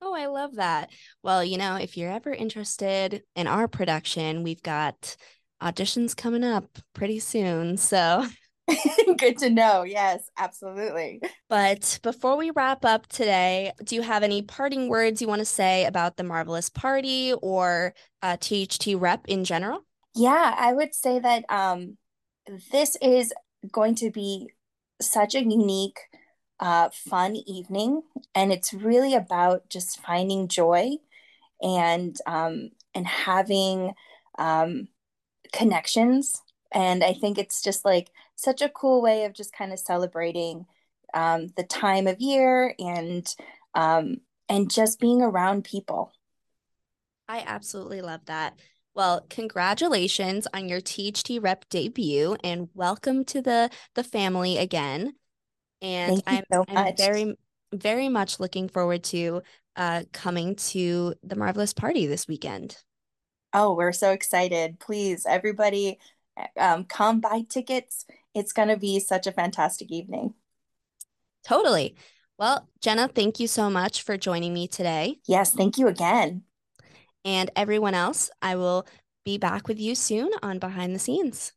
Oh, 0.00 0.14
I 0.14 0.26
love 0.26 0.56
that. 0.56 0.90
Well, 1.22 1.44
you 1.44 1.56
know, 1.56 1.76
if 1.76 1.96
you're 1.96 2.10
ever 2.10 2.32
interested 2.32 3.22
in 3.36 3.46
our 3.46 3.68
production, 3.68 4.42
we've 4.42 4.62
got 4.62 5.16
auditions 5.62 6.16
coming 6.16 6.42
up 6.42 6.78
pretty 6.92 7.20
soon. 7.20 7.76
So 7.76 8.26
Good 9.16 9.38
to 9.38 9.50
know. 9.50 9.82
Yes, 9.82 10.28
absolutely. 10.36 11.20
But 11.48 11.98
before 12.02 12.36
we 12.36 12.50
wrap 12.50 12.84
up 12.84 13.06
today, 13.08 13.72
do 13.84 13.94
you 13.94 14.02
have 14.02 14.22
any 14.22 14.42
parting 14.42 14.88
words 14.88 15.20
you 15.20 15.28
want 15.28 15.40
to 15.40 15.46
say 15.46 15.84
about 15.84 16.16
the 16.16 16.24
Marvelous 16.24 16.68
Party 16.68 17.34
or 17.42 17.94
uh, 18.22 18.36
THT 18.36 18.94
Rep 18.96 19.26
in 19.26 19.44
general? 19.44 19.84
Yeah, 20.14 20.54
I 20.56 20.72
would 20.72 20.94
say 20.94 21.18
that 21.18 21.44
um, 21.48 21.96
this 22.70 22.96
is 23.00 23.32
going 23.70 23.94
to 23.96 24.10
be 24.10 24.50
such 25.00 25.34
a 25.34 25.42
unique, 25.42 25.98
uh, 26.60 26.90
fun 26.92 27.36
evening, 27.36 28.02
and 28.34 28.52
it's 28.52 28.72
really 28.72 29.14
about 29.14 29.68
just 29.68 30.00
finding 30.00 30.48
joy 30.48 30.96
and 31.62 32.16
um, 32.26 32.70
and 32.94 33.06
having 33.06 33.94
um, 34.38 34.88
connections. 35.52 36.42
And 36.72 37.04
I 37.04 37.12
think 37.12 37.38
it's 37.38 37.62
just 37.62 37.84
like 37.84 38.10
such 38.34 38.62
a 38.62 38.68
cool 38.68 39.02
way 39.02 39.24
of 39.24 39.34
just 39.34 39.52
kind 39.52 39.72
of 39.72 39.78
celebrating 39.78 40.66
um, 41.14 41.48
the 41.56 41.64
time 41.64 42.06
of 42.06 42.20
year 42.20 42.74
and 42.78 43.26
um, 43.74 44.18
and 44.48 44.70
just 44.70 45.00
being 45.00 45.22
around 45.22 45.64
people. 45.64 46.12
I 47.28 47.44
absolutely 47.46 48.02
love 48.02 48.24
that. 48.26 48.58
Well, 48.94 49.24
congratulations 49.30 50.46
on 50.52 50.68
your 50.68 50.80
THT 50.80 51.38
rep 51.40 51.66
debut 51.70 52.36
and 52.44 52.68
welcome 52.74 53.24
to 53.26 53.40
the 53.40 53.70
the 53.94 54.04
family 54.04 54.58
again. 54.58 55.14
And 55.80 56.22
I'm 56.26 56.44
so 56.52 56.64
I'm 56.68 56.94
very 56.96 57.34
very 57.72 58.10
much 58.10 58.38
looking 58.38 58.68
forward 58.68 59.02
to 59.04 59.40
uh 59.76 60.02
coming 60.12 60.56
to 60.56 61.14
the 61.22 61.36
marvelous 61.36 61.72
party 61.72 62.06
this 62.06 62.28
weekend. 62.28 62.76
Oh, 63.54 63.74
we're 63.74 63.92
so 63.92 64.12
excited. 64.12 64.78
Please, 64.78 65.24
everybody 65.26 65.98
um, 66.58 66.84
come 66.84 67.20
buy 67.20 67.44
tickets. 67.48 68.04
It's 68.34 68.52
going 68.52 68.68
to 68.68 68.76
be 68.76 68.98
such 69.00 69.26
a 69.26 69.32
fantastic 69.32 69.90
evening. 69.90 70.34
Totally. 71.44 71.96
Well, 72.38 72.68
Jenna, 72.80 73.08
thank 73.08 73.40
you 73.40 73.46
so 73.46 73.68
much 73.68 74.02
for 74.02 74.16
joining 74.16 74.54
me 74.54 74.68
today. 74.68 75.18
Yes, 75.26 75.52
thank 75.52 75.76
you 75.76 75.86
again. 75.86 76.44
And 77.24 77.50
everyone 77.54 77.94
else, 77.94 78.30
I 78.40 78.56
will 78.56 78.86
be 79.24 79.38
back 79.38 79.68
with 79.68 79.78
you 79.78 79.94
soon 79.94 80.30
on 80.42 80.58
Behind 80.58 80.94
the 80.94 80.98
Scenes. 80.98 81.52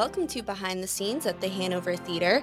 Welcome 0.00 0.28
to 0.28 0.40
Behind 0.40 0.82
the 0.82 0.86
Scenes 0.86 1.26
at 1.26 1.42
the 1.42 1.48
Hanover 1.48 1.94
Theater. 1.94 2.42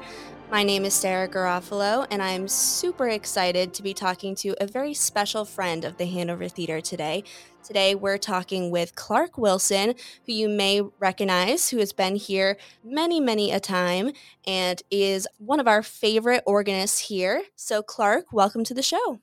My 0.52 0.62
name 0.62 0.86
is 0.86 0.94
Sarah 0.94 1.28
Garofalo, 1.28 2.06
and 2.12 2.22
I'm 2.22 2.48
super 2.48 3.10
excited 3.10 3.74
to 3.74 3.82
be 3.82 3.96
talking 3.96 4.36
to 4.36 4.56
a 4.62 4.68
very 4.68 4.94
special 4.94 5.44
friend 5.44 5.84
of 5.84 5.98
the 5.98 6.06
Hanover 6.06 6.50
Theater 6.50 6.82
today. 6.82 7.24
Today, 7.64 7.96
we're 7.96 8.20
talking 8.20 8.70
with 8.70 8.94
Clark 8.94 9.40
Wilson, 9.40 9.96
who 10.28 10.34
you 10.34 10.48
may 10.48 10.84
recognize, 11.00 11.70
who 11.70 11.80
has 11.80 11.94
been 11.94 12.16
here 12.16 12.58
many, 12.84 13.20
many 13.20 13.52
a 13.52 13.60
time 13.60 14.12
and 14.46 14.84
is 14.92 15.28
one 15.40 15.60
of 15.60 15.68
our 15.68 15.82
favorite 15.82 16.44
organists 16.46 17.08
here. 17.08 17.42
So, 17.56 17.82
Clark, 17.82 18.32
welcome 18.32 18.64
to 18.66 18.76
the 18.76 18.84
show. 18.84 19.20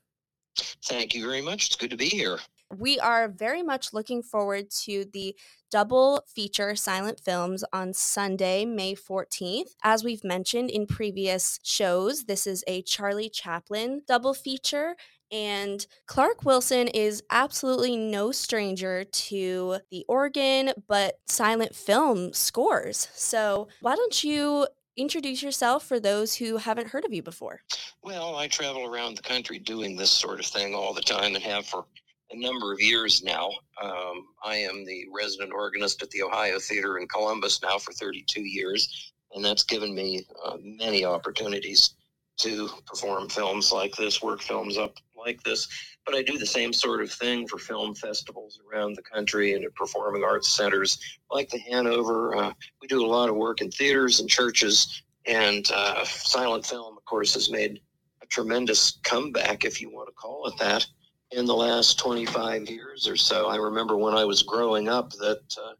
Thank 0.84 1.14
you 1.14 1.24
very 1.24 1.40
much. 1.40 1.66
It's 1.66 1.76
good 1.76 1.90
to 1.90 1.96
be 1.96 2.08
here 2.08 2.40
we 2.70 2.98
are 2.98 3.28
very 3.28 3.62
much 3.62 3.92
looking 3.92 4.22
forward 4.22 4.70
to 4.70 5.04
the 5.12 5.36
double 5.70 6.24
feature 6.26 6.74
silent 6.76 7.20
films 7.20 7.64
on 7.72 7.92
Sunday, 7.92 8.64
May 8.64 8.94
14th. 8.94 9.74
As 9.82 10.04
we've 10.04 10.24
mentioned 10.24 10.70
in 10.70 10.86
previous 10.86 11.58
shows, 11.62 12.24
this 12.24 12.46
is 12.46 12.64
a 12.66 12.82
Charlie 12.82 13.28
Chaplin 13.28 14.02
double 14.06 14.34
feature. 14.34 14.96
And 15.32 15.84
Clark 16.06 16.44
Wilson 16.44 16.88
is 16.88 17.22
absolutely 17.30 17.96
no 17.96 18.30
stranger 18.30 19.04
to 19.04 19.78
the 19.90 20.04
organ, 20.06 20.72
but 20.86 21.18
silent 21.26 21.74
film 21.74 22.32
scores. 22.32 23.08
So, 23.14 23.68
why 23.80 23.96
don't 23.96 24.22
you 24.22 24.68
introduce 24.96 25.42
yourself 25.42 25.84
for 25.84 25.98
those 25.98 26.36
who 26.36 26.58
haven't 26.58 26.88
heard 26.88 27.04
of 27.04 27.12
you 27.12 27.22
before? 27.22 27.62
Well, 28.02 28.36
I 28.36 28.46
travel 28.46 28.86
around 28.86 29.16
the 29.16 29.22
country 29.22 29.58
doing 29.58 29.96
this 29.96 30.10
sort 30.10 30.38
of 30.38 30.46
thing 30.46 30.74
all 30.74 30.94
the 30.94 31.00
time 31.00 31.34
and 31.34 31.42
have 31.42 31.66
for 31.66 31.86
a 32.30 32.36
number 32.36 32.72
of 32.72 32.80
years 32.80 33.22
now. 33.22 33.50
Um, 33.82 34.26
I 34.42 34.56
am 34.56 34.84
the 34.84 35.06
resident 35.12 35.52
organist 35.52 36.02
at 36.02 36.10
the 36.10 36.22
Ohio 36.22 36.58
Theater 36.58 36.98
in 36.98 37.08
Columbus 37.08 37.62
now 37.62 37.78
for 37.78 37.92
32 37.92 38.40
years, 38.40 39.12
and 39.32 39.44
that's 39.44 39.64
given 39.64 39.94
me 39.94 40.26
uh, 40.44 40.56
many 40.62 41.04
opportunities 41.04 41.94
to 42.36 42.68
perform 42.86 43.28
films 43.28 43.70
like 43.70 43.94
this, 43.94 44.22
work 44.22 44.42
films 44.42 44.76
up 44.76 44.96
like 45.16 45.42
this. 45.44 45.68
But 46.04 46.14
I 46.14 46.22
do 46.22 46.36
the 46.36 46.46
same 46.46 46.72
sort 46.72 47.00
of 47.00 47.10
thing 47.10 47.46
for 47.46 47.58
film 47.58 47.94
festivals 47.94 48.60
around 48.68 48.96
the 48.96 49.02
country 49.02 49.54
and 49.54 49.64
at 49.64 49.74
performing 49.74 50.24
arts 50.24 50.50
centers 50.50 50.98
like 51.30 51.48
the 51.50 51.58
Hanover. 51.58 52.36
Uh, 52.36 52.52
we 52.82 52.88
do 52.88 53.04
a 53.04 53.06
lot 53.06 53.28
of 53.28 53.36
work 53.36 53.60
in 53.60 53.70
theaters 53.70 54.20
and 54.20 54.28
churches, 54.28 55.02
and 55.26 55.66
uh, 55.72 56.04
silent 56.04 56.66
film, 56.66 56.96
of 56.96 57.04
course, 57.04 57.34
has 57.34 57.50
made 57.50 57.80
a 58.22 58.26
tremendous 58.26 58.98
comeback, 59.04 59.64
if 59.64 59.80
you 59.80 59.90
want 59.90 60.08
to 60.08 60.14
call 60.14 60.46
it 60.46 60.54
that 60.58 60.86
in 61.34 61.46
the 61.46 61.54
last 61.54 61.98
25 61.98 62.70
years 62.70 63.08
or 63.08 63.16
so. 63.16 63.48
I 63.48 63.56
remember 63.56 63.96
when 63.96 64.14
I 64.14 64.24
was 64.24 64.42
growing 64.42 64.88
up 64.88 65.10
that 65.14 65.42
uh, 65.60 65.72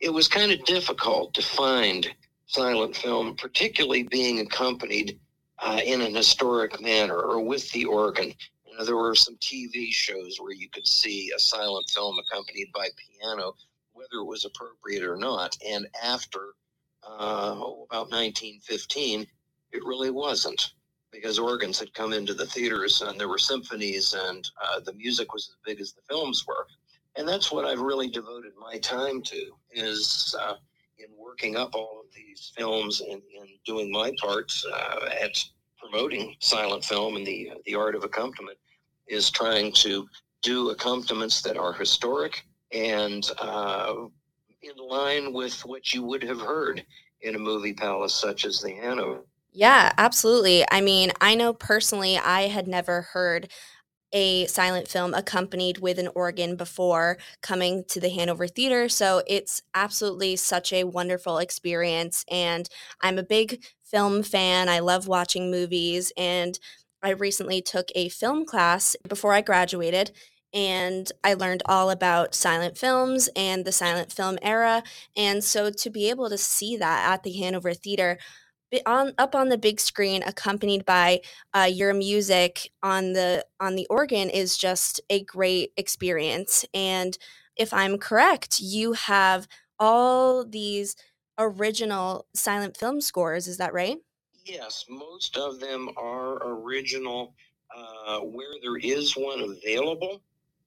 it 0.00 0.10
was 0.10 0.26
kind 0.26 0.50
of 0.50 0.64
difficult 0.64 1.34
to 1.34 1.42
find 1.42 2.10
silent 2.46 2.96
film, 2.96 3.36
particularly 3.36 4.04
being 4.04 4.40
accompanied 4.40 5.18
uh, 5.58 5.80
in 5.84 6.00
an 6.00 6.14
historic 6.14 6.80
manner 6.80 7.18
or 7.18 7.40
with 7.44 7.70
the 7.72 7.84
organ. 7.84 8.32
You 8.66 8.78
know, 8.78 8.84
there 8.84 8.96
were 8.96 9.14
some 9.14 9.36
TV 9.36 9.88
shows 9.90 10.38
where 10.40 10.52
you 10.52 10.68
could 10.70 10.86
see 10.86 11.30
a 11.34 11.38
silent 11.38 11.90
film 11.90 12.18
accompanied 12.18 12.72
by 12.74 12.88
piano, 12.96 13.54
whether 13.92 14.20
it 14.20 14.26
was 14.26 14.44
appropriate 14.44 15.02
or 15.02 15.16
not. 15.16 15.56
And 15.66 15.86
after 16.02 16.54
uh, 17.06 17.52
about 17.90 18.10
1915, 18.10 19.26
it 19.72 19.84
really 19.84 20.10
wasn't 20.10 20.72
because 21.16 21.38
organs 21.38 21.78
had 21.78 21.94
come 21.94 22.12
into 22.12 22.34
the 22.34 22.44
theaters 22.44 23.00
and 23.00 23.18
there 23.18 23.28
were 23.28 23.38
symphonies 23.38 24.14
and 24.28 24.50
uh, 24.62 24.80
the 24.80 24.92
music 24.92 25.32
was 25.32 25.48
as 25.48 25.56
big 25.64 25.80
as 25.80 25.92
the 25.92 26.02
films 26.08 26.44
were. 26.46 26.66
And 27.16 27.26
that's 27.26 27.50
what 27.50 27.64
I've 27.64 27.80
really 27.80 28.10
devoted 28.10 28.52
my 28.60 28.76
time 28.78 29.22
to 29.22 29.52
is 29.70 30.36
uh, 30.38 30.54
in 30.98 31.06
working 31.18 31.56
up 31.56 31.74
all 31.74 32.02
of 32.04 32.14
these 32.14 32.52
films 32.54 33.00
and, 33.00 33.22
and 33.40 33.48
doing 33.64 33.90
my 33.90 34.12
part 34.20 34.52
uh, 34.70 35.08
at 35.22 35.42
promoting 35.78 36.36
silent 36.40 36.84
film 36.84 37.16
and 37.16 37.26
the, 37.26 37.52
the 37.64 37.74
art 37.74 37.94
of 37.94 38.04
accompaniment 38.04 38.58
is 39.08 39.30
trying 39.30 39.72
to 39.72 40.06
do 40.42 40.68
accompaniments 40.70 41.40
that 41.40 41.56
are 41.56 41.72
historic 41.72 42.44
and 42.72 43.30
uh, 43.38 43.94
in 44.62 44.76
line 44.86 45.32
with 45.32 45.64
what 45.64 45.94
you 45.94 46.02
would 46.02 46.22
have 46.22 46.40
heard 46.40 46.84
in 47.22 47.36
a 47.36 47.38
movie 47.38 47.72
palace 47.72 48.14
such 48.14 48.44
as 48.44 48.60
the 48.60 48.74
Hanover. 48.74 49.24
Yeah, 49.58 49.92
absolutely. 49.96 50.64
I 50.70 50.82
mean, 50.82 51.12
I 51.20 51.34
know 51.34 51.54
personally, 51.54 52.18
I 52.18 52.42
had 52.42 52.68
never 52.68 53.02
heard 53.14 53.48
a 54.12 54.46
silent 54.46 54.88
film 54.88 55.14
accompanied 55.14 55.78
with 55.78 55.98
an 55.98 56.08
organ 56.14 56.56
before 56.56 57.18
coming 57.42 57.84
to 57.88 58.00
the 58.00 58.10
Hanover 58.10 58.48
Theater. 58.48 58.88
So 58.88 59.22
it's 59.26 59.62
absolutely 59.74 60.36
such 60.36 60.72
a 60.72 60.84
wonderful 60.84 61.38
experience. 61.38 62.24
And 62.30 62.68
I'm 63.02 63.18
a 63.18 63.24
big 63.24 63.64
film 63.84 64.22
fan. 64.22 64.68
I 64.68 64.80
love 64.80 65.08
watching 65.08 65.50
movies. 65.50 66.12
And 66.16 66.58
I 67.02 67.10
recently 67.10 67.62
took 67.62 67.88
a 67.94 68.10
film 68.10 68.46
class 68.46 68.96
before 69.08 69.34
I 69.34 69.42
graduated. 69.42 70.12
And 70.54 71.12
I 71.24 71.34
learned 71.34 71.62
all 71.66 71.90
about 71.90 72.34
silent 72.34 72.78
films 72.78 73.28
and 73.36 73.64
the 73.64 73.72
silent 73.72 74.12
film 74.12 74.38
era. 74.42 74.82
And 75.16 75.44
so 75.44 75.70
to 75.70 75.90
be 75.90 76.10
able 76.10 76.30
to 76.30 76.38
see 76.38 76.76
that 76.78 77.10
at 77.12 77.22
the 77.24 77.32
Hanover 77.34 77.74
Theater, 77.74 78.18
on 78.84 79.12
up 79.18 79.34
on 79.34 79.48
the 79.48 79.58
big 79.58 79.80
screen 79.80 80.22
accompanied 80.24 80.84
by 80.84 81.20
uh, 81.54 81.68
your 81.70 81.94
music 81.94 82.70
on 82.82 83.12
the 83.12 83.44
on 83.60 83.76
the 83.76 83.86
organ 83.88 84.28
is 84.30 84.58
just 84.58 85.00
a 85.10 85.22
great 85.24 85.72
experience. 85.76 86.64
And 86.74 87.16
if 87.56 87.72
i'm 87.72 87.98
correct 87.98 88.60
you 88.60 88.92
have 88.92 89.48
all 89.78 90.44
these 90.44 90.94
original 91.38 92.26
silent 92.34 92.76
film 92.76 93.00
scores 93.00 93.46
is 93.48 93.58
that 93.58 93.72
right? 93.72 93.96
Yes 94.44 94.84
most 94.88 95.36
of 95.36 95.58
them 95.60 95.90
are 95.96 96.38
original 96.46 97.34
uh, 97.76 98.20
where 98.20 98.54
there 98.62 98.76
is 98.76 99.16
one 99.16 99.40
available 99.40 100.20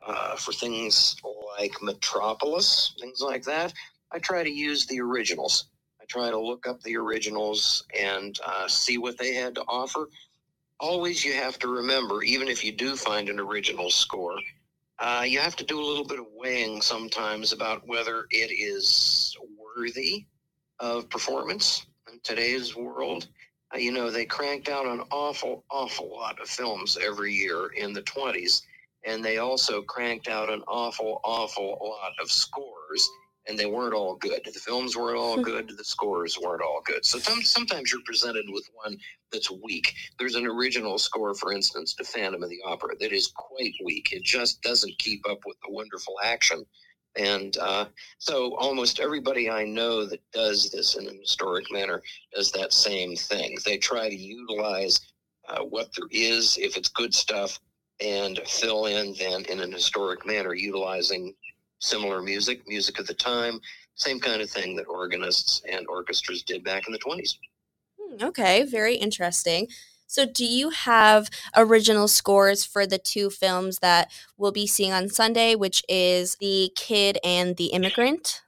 uh, 0.06 0.36
for 0.36 0.52
things 0.52 1.16
like 1.58 1.74
metropolis 1.82 2.94
things 3.00 3.22
like 3.22 3.44
that. 3.44 3.74
I 4.12 4.20
try 4.20 4.44
to 4.44 4.52
use 4.52 4.86
the 4.88 5.00
originals 5.02 5.66
try 6.10 6.30
to 6.30 6.40
look 6.40 6.68
up 6.68 6.82
the 6.82 6.98
originals 6.98 7.86
and 7.98 8.38
uh, 8.46 8.68
see 8.68 8.98
what 8.98 9.18
they 9.18 9.34
had 9.36 9.56
to 9.56 9.64
offer. 9.68 10.10
Always, 10.80 11.24
you 11.24 11.34
have 11.34 11.60
to 11.60 11.68
remember, 11.68 12.24
even 12.24 12.48
if 12.48 12.64
you 12.64 12.72
do 12.72 12.96
find 12.96 13.30
an 13.30 13.40
original 13.40 13.90
score, 13.90 14.38
uh, 15.00 15.24
you 15.26 15.40
have 15.40 15.56
to 15.58 15.64
do 15.64 15.80
a 15.80 15.86
little 15.86 16.06
bit 16.06 16.20
of 16.20 16.26
weighing 16.34 16.82
sometimes 16.82 17.54
about 17.54 17.88
whether 17.88 18.26
it 18.32 18.52
is 18.52 19.36
worthy 19.78 20.26
of 20.80 21.10
performance 21.10 21.86
in 22.12 22.20
today's 22.24 22.76
world. 22.76 23.28
Uh, 23.74 23.78
you 23.78 23.92
know, 23.92 24.10
they 24.10 24.26
cranked 24.26 24.68
out 24.68 24.86
an 24.86 25.02
awful, 25.12 25.64
awful 25.70 26.10
lot 26.10 26.42
of 26.42 26.50
films 26.50 26.98
every 27.02 27.34
year 27.34 27.68
in 27.78 27.94
the 27.94 28.02
20s, 28.02 28.62
and 29.06 29.24
they 29.24 29.38
also 29.38 29.82
cranked 29.82 30.28
out 30.28 30.50
an 30.50 30.64
awful, 30.68 31.22
awful 31.24 31.78
lot 31.82 32.14
of 32.22 32.32
scores 32.32 33.10
and 33.48 33.58
they 33.58 33.66
weren't 33.66 33.94
all 33.94 34.16
good. 34.16 34.42
The 34.46 34.60
films 34.60 34.96
weren't 34.96 35.18
all 35.18 35.38
hmm. 35.38 35.42
good. 35.42 35.70
The 35.76 35.84
scores 35.84 36.38
weren't 36.40 36.62
all 36.62 36.82
good. 36.86 37.06
So 37.06 37.20
sometimes 37.20 37.92
you're 37.92 38.02
presented 38.06 38.46
with 38.50 38.70
one 38.74 38.98
that's 39.32 39.52
weak. 39.52 39.94
There's 40.18 40.36
an 40.36 40.46
original 40.46 40.98
score, 40.98 41.34
for 41.34 41.54
instance, 41.54 41.94
to 41.96 42.04
Phantom 42.04 42.44
of 42.44 42.50
the 42.50 42.62
Opera 42.66 42.96
that 43.00 43.12
is 43.12 43.32
quite 43.36 43.74
weak. 43.84 44.12
It 44.12 44.24
just 44.24 44.62
doesn't 44.62 44.98
keep 45.00 45.22
up 45.30 45.40
with 45.46 45.58
the 45.62 45.72
wonderful 45.72 46.16
action. 46.24 46.66
And 47.16 47.58
uh, 47.58 47.86
so 48.20 48.56
almost 48.56 49.00
everybody 49.00 49.50
I 49.50 49.66
know 49.66 50.06
that 50.06 50.22
does 50.32 50.70
this 50.70 50.96
in 50.96 51.08
an 51.08 51.18
historic 51.20 51.72
manner 51.72 52.02
does 52.34 52.52
that 52.52 52.72
same 52.72 53.16
thing. 53.16 53.58
They 53.66 53.78
try 53.78 54.10
to 54.10 54.16
utilize 54.16 55.00
uh, 55.48 55.64
what 55.64 55.90
there 55.96 56.08
is, 56.12 56.58
if 56.62 56.78
it's 56.78 56.90
good 56.90 57.14
stuff, 57.14 57.60
and 58.00 58.40
fill 58.48 58.86
in 58.86 59.16
then 59.20 59.44
in 59.46 59.60
an 59.60 59.72
historic 59.72 60.26
manner, 60.26 60.54
utilizing 60.54 61.34
similar 61.80 62.22
music, 62.22 62.68
music 62.68 63.00
of 63.00 63.08
the 63.08 63.14
time, 63.14 63.60
same 63.96 64.20
kind 64.20 64.42
of 64.42 64.50
thing 64.50 64.76
that 64.76 64.88
organists 64.88 65.62
and 65.70 65.88
orchestras 65.88 66.44
did 66.44 66.64
back 66.64 66.88
in 66.88 66.94
the 66.94 67.00
20s. 67.00 67.38
Hmm, 68.00 68.24
okay, 68.24 68.64
very 68.64 68.96
interesting. 68.96 69.68
So, 70.08 70.26
do 70.26 70.44
you 70.44 70.72
have 70.72 71.30
original 71.56 72.08
scores 72.08 72.66
for 72.66 72.88
the 72.88 72.98
two 72.98 73.30
films 73.30 73.78
that 73.80 74.12
we'll 74.38 74.52
be 74.52 74.66
seeing 74.66 74.92
on 74.92 75.08
Sunday, 75.10 75.54
which 75.54 75.84
is 75.88 76.36
The 76.40 76.72
Kid 76.76 77.20
and 77.24 77.58
The 77.58 77.68
Immigrant? 77.68 78.42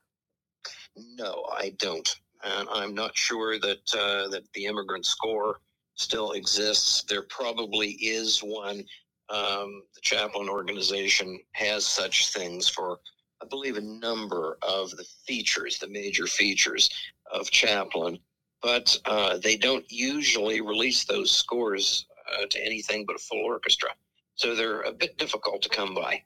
No, 0.96 1.46
I 1.52 1.76
don't. 1.78 2.20
And 2.44 2.68
I'm 2.72 2.96
not 2.96 3.16
sure 3.16 3.60
that 3.60 3.94
uh, 3.94 4.28
that 4.30 4.44
the 4.54 4.66
immigrant 4.66 5.06
score 5.06 5.60
still 5.94 6.32
exists. 6.32 7.04
There 7.04 7.22
probably 7.22 7.92
is 7.92 8.40
one. 8.40 8.84
Um, 9.30 9.84
the 9.94 10.02
Chaplin 10.02 10.50
organization 10.50 11.40
has 11.52 11.86
such 11.86 12.30
things 12.30 12.68
for 12.68 13.00
I 13.42 13.46
believe, 13.46 13.78
a 13.78 13.82
number 13.82 14.58
of 14.62 14.92
the 14.92 15.06
features, 15.26 15.80
the 15.80 15.88
major 15.88 16.28
features 16.28 16.90
of 17.32 17.50
Chaplin, 17.50 18.20
but 18.62 18.96
uh, 19.06 19.38
they 19.38 19.58
don't 19.58 19.86
usually 19.92 20.62
release 20.62 21.06
those 21.06 21.32
scores 21.32 22.06
uh, 22.32 22.46
to 22.50 22.66
anything 22.66 23.06
but 23.06 23.16
a 23.16 23.20
full 23.20 23.44
orchestra. 23.44 23.90
So 24.36 24.56
they're 24.56 24.82
a 24.82 24.94
bit 24.94 25.18
difficult 25.18 25.62
to 25.64 25.70
come 25.70 25.94
by. 25.94 26.24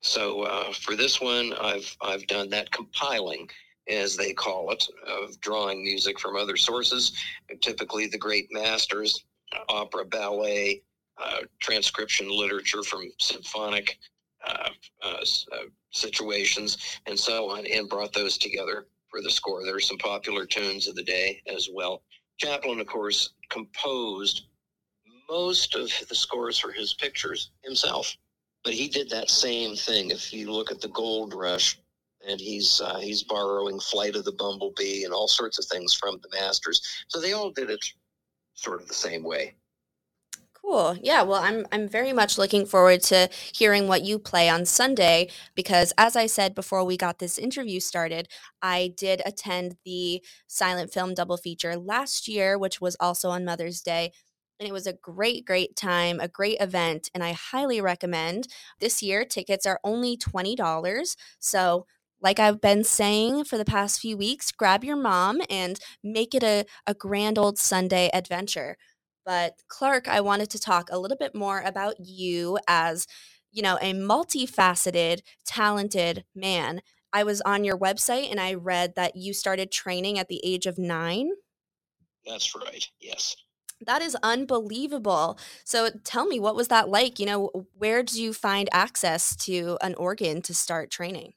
So 0.00 0.42
uh, 0.42 0.72
for 0.72 0.94
this 0.94 1.20
one, 1.20 1.54
I've 1.60 1.96
I've 2.00 2.26
done 2.26 2.50
that 2.50 2.70
compiling, 2.70 3.48
as 3.88 4.16
they 4.16 4.32
call 4.32 4.70
it, 4.70 4.86
of 5.06 5.40
drawing 5.40 5.82
music 5.82 6.20
from 6.20 6.36
other 6.36 6.56
sources, 6.56 7.12
typically 7.60 8.06
the 8.06 8.18
great 8.18 8.48
masters, 8.52 9.24
opera, 9.68 10.04
ballet, 10.04 10.82
uh, 11.18 11.40
transcription 11.60 12.28
literature 12.30 12.82
from 12.82 13.10
symphonic 13.18 13.98
situations 15.90 16.78
and 17.06 17.18
so 17.18 17.50
on, 17.50 17.66
and 17.66 17.88
brought 17.88 18.12
those 18.12 18.38
together 18.38 18.86
for 19.10 19.22
the 19.22 19.30
score. 19.30 19.64
There 19.64 19.76
are 19.76 19.80
some 19.80 19.98
popular 19.98 20.46
tunes 20.46 20.86
of 20.86 20.94
the 20.94 21.02
day 21.02 21.42
as 21.46 21.68
well. 21.72 22.02
Chaplin, 22.38 22.80
of 22.80 22.86
course, 22.86 23.30
composed 23.48 24.42
most 25.28 25.74
of 25.74 25.90
the 26.08 26.14
scores 26.14 26.58
for 26.58 26.72
his 26.72 26.94
pictures 26.94 27.50
himself, 27.62 28.16
but 28.64 28.72
he 28.72 28.88
did 28.88 29.10
that 29.10 29.30
same 29.30 29.76
thing. 29.76 30.10
If 30.10 30.32
you 30.32 30.52
look 30.52 30.70
at 30.70 30.80
the 30.80 30.88
Gold 30.88 31.34
Rush, 31.34 31.78
and 32.26 32.40
he's 32.40 32.80
uh, 32.80 32.98
he's 32.98 33.22
borrowing 33.22 33.78
Flight 33.78 34.16
of 34.16 34.24
the 34.24 34.32
Bumblebee 34.32 35.04
and 35.04 35.12
all 35.12 35.28
sorts 35.28 35.58
of 35.58 35.64
things 35.66 35.94
from 35.94 36.18
the 36.22 36.36
masters. 36.36 36.82
So 37.08 37.20
they 37.20 37.32
all 37.32 37.50
did 37.50 37.70
it 37.70 37.84
sort 38.54 38.80
of 38.80 38.88
the 38.88 38.94
same 38.94 39.22
way. 39.22 39.54
Cool. 40.68 40.98
Yeah, 41.02 41.22
well, 41.22 41.40
I'm 41.42 41.66
I'm 41.72 41.88
very 41.88 42.12
much 42.12 42.36
looking 42.36 42.66
forward 42.66 43.00
to 43.04 43.30
hearing 43.54 43.88
what 43.88 44.02
you 44.02 44.18
play 44.18 44.50
on 44.50 44.66
Sunday 44.66 45.28
because 45.54 45.94
as 45.96 46.14
I 46.14 46.26
said 46.26 46.54
before 46.54 46.84
we 46.84 46.98
got 46.98 47.18
this 47.20 47.38
interview 47.38 47.80
started, 47.80 48.28
I 48.60 48.92
did 48.96 49.22
attend 49.24 49.76
the 49.86 50.22
silent 50.46 50.92
film 50.92 51.14
double 51.14 51.38
feature 51.38 51.74
last 51.76 52.28
year, 52.28 52.58
which 52.58 52.82
was 52.82 52.96
also 53.00 53.30
on 53.30 53.46
Mother's 53.46 53.80
Day. 53.80 54.12
And 54.60 54.68
it 54.68 54.72
was 54.72 54.86
a 54.86 54.92
great, 54.92 55.46
great 55.46 55.74
time, 55.76 56.20
a 56.20 56.28
great 56.28 56.60
event, 56.60 57.08
and 57.14 57.22
I 57.24 57.32
highly 57.32 57.80
recommend. 57.80 58.48
This 58.80 59.02
year, 59.02 59.24
tickets 59.24 59.64
are 59.66 59.80
only 59.84 60.16
$20. 60.18 61.16
So 61.38 61.86
like 62.20 62.40
I've 62.40 62.60
been 62.60 62.82
saying 62.84 63.44
for 63.44 63.56
the 63.56 63.64
past 63.64 64.00
few 64.00 64.16
weeks, 64.16 64.50
grab 64.50 64.82
your 64.84 64.96
mom 64.96 65.40
and 65.48 65.78
make 66.02 66.34
it 66.34 66.42
a, 66.42 66.64
a 66.86 66.94
grand 66.94 67.38
old 67.38 67.58
Sunday 67.58 68.10
adventure. 68.12 68.76
But 69.28 69.60
Clark, 69.68 70.08
I 70.08 70.22
wanted 70.22 70.48
to 70.52 70.58
talk 70.58 70.88
a 70.90 70.98
little 70.98 71.18
bit 71.18 71.34
more 71.34 71.60
about 71.60 71.96
you 72.00 72.58
as, 72.66 73.06
you 73.52 73.60
know, 73.60 73.76
a 73.82 73.92
multifaceted, 73.92 75.20
talented 75.44 76.24
man. 76.34 76.80
I 77.12 77.24
was 77.24 77.42
on 77.42 77.62
your 77.62 77.76
website 77.76 78.30
and 78.30 78.40
I 78.40 78.54
read 78.54 78.94
that 78.96 79.16
you 79.16 79.34
started 79.34 79.70
training 79.70 80.18
at 80.18 80.28
the 80.28 80.40
age 80.42 80.64
of 80.64 80.78
nine. 80.78 81.32
That's 82.26 82.54
right. 82.56 82.88
Yes. 83.00 83.36
That 83.86 84.00
is 84.00 84.16
unbelievable. 84.22 85.38
So 85.62 85.90
tell 86.04 86.24
me, 86.24 86.40
what 86.40 86.56
was 86.56 86.68
that 86.68 86.88
like? 86.88 87.18
You 87.18 87.26
know, 87.26 87.66
where 87.76 88.02
did 88.02 88.16
you 88.16 88.32
find 88.32 88.66
access 88.72 89.36
to 89.44 89.76
an 89.82 89.94
organ 89.96 90.40
to 90.40 90.54
start 90.54 90.90
training? 90.90 91.34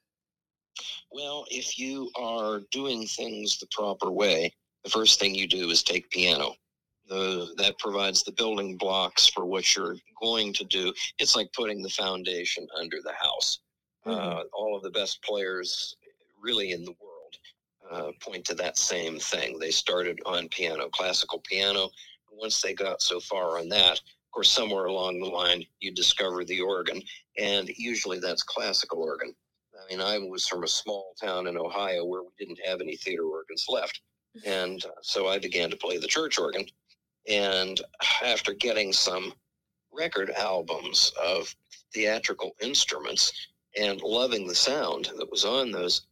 Well, 1.12 1.44
if 1.52 1.78
you 1.78 2.10
are 2.16 2.62
doing 2.72 3.06
things 3.06 3.60
the 3.60 3.68
proper 3.70 4.10
way, 4.10 4.54
the 4.86 4.90
first 4.90 5.20
thing 5.20 5.36
you 5.36 5.46
do 5.46 5.70
is 5.70 5.84
take 5.84 6.10
piano 6.10 6.56
the 7.12 7.54
that 7.58 7.78
provides 7.78 8.24
the 8.24 8.32
building 8.32 8.78
blocks 8.78 9.28
for 9.28 9.46
what 9.46 9.76
you're 9.76 9.98
going 10.22 10.54
to 10.54 10.64
do. 10.64 10.94
It's 11.20 11.36
like 11.36 11.52
putting 11.54 11.82
the 11.82 11.90
foundation 11.90 12.66
under 12.80 12.98
the 13.04 13.14
house. 13.14 13.60
Mm-hmm. 14.06 14.18
Uh, 14.18 14.44
all 14.54 14.76
of 14.76 14.84
the 14.84 14.90
best 14.90 15.22
players, 15.22 15.96
really 16.42 16.72
in 16.72 16.84
the 16.86 16.96
world, 17.02 17.36
uh, 17.92 18.12
point 18.22 18.46
to 18.46 18.56
that 18.56 18.78
same 18.78 19.20
thing. 19.20 19.60
They 19.60 19.72
started 19.72 20.20
on 20.26 20.48
piano, 20.50 20.88
classical 20.90 21.40
piano. 21.40 21.90
Once 22.32 22.62
they 22.62 22.74
got 22.74 23.02
so 23.02 23.20
far 23.20 23.60
on 23.60 23.68
that, 23.70 24.00
of 24.00 24.32
course, 24.32 24.50
somewhere 24.50 24.86
along 24.86 25.20
the 25.20 25.28
line, 25.28 25.66
you 25.82 25.92
discover 25.94 26.46
the 26.46 26.62
organ, 26.62 27.02
and 27.38 27.70
usually 27.78 28.20
that's 28.20 28.42
classical 28.42 29.04
organ. 29.04 29.36
I 29.76 29.94
mean, 29.94 30.02
I 30.02 30.18
was 30.18 30.48
from 30.48 30.64
a 30.64 30.68
small 30.68 31.14
town 31.22 31.48
in 31.48 31.58
Ohio 31.58 32.06
where 32.06 32.24
we 32.24 32.30
didn't 32.40 32.66
have 32.66 32.80
any 32.80 32.96
theater 32.96 33.26
organs 33.26 33.66
left. 33.68 34.00
And 34.46 34.84
uh, 34.86 35.02
so 35.02 35.28
I 35.28 35.40
began 35.40 35.70
to 35.72 35.76
play 35.76 35.98
the 35.98 36.08
church 36.08 36.40
organ. 36.40 36.66
And 37.28 37.80
after 38.24 38.54
getting 38.54 38.94
some 38.94 39.34
record 39.94 40.32
albums 40.32 41.12
of 41.22 41.54
theatrical 41.94 42.56
instruments 42.62 43.50
and 43.78 44.02
loving 44.02 44.48
the 44.48 44.56
sound 44.56 45.10
that 45.18 45.30
was 45.30 45.46
on 45.46 45.72
those, 45.72 46.04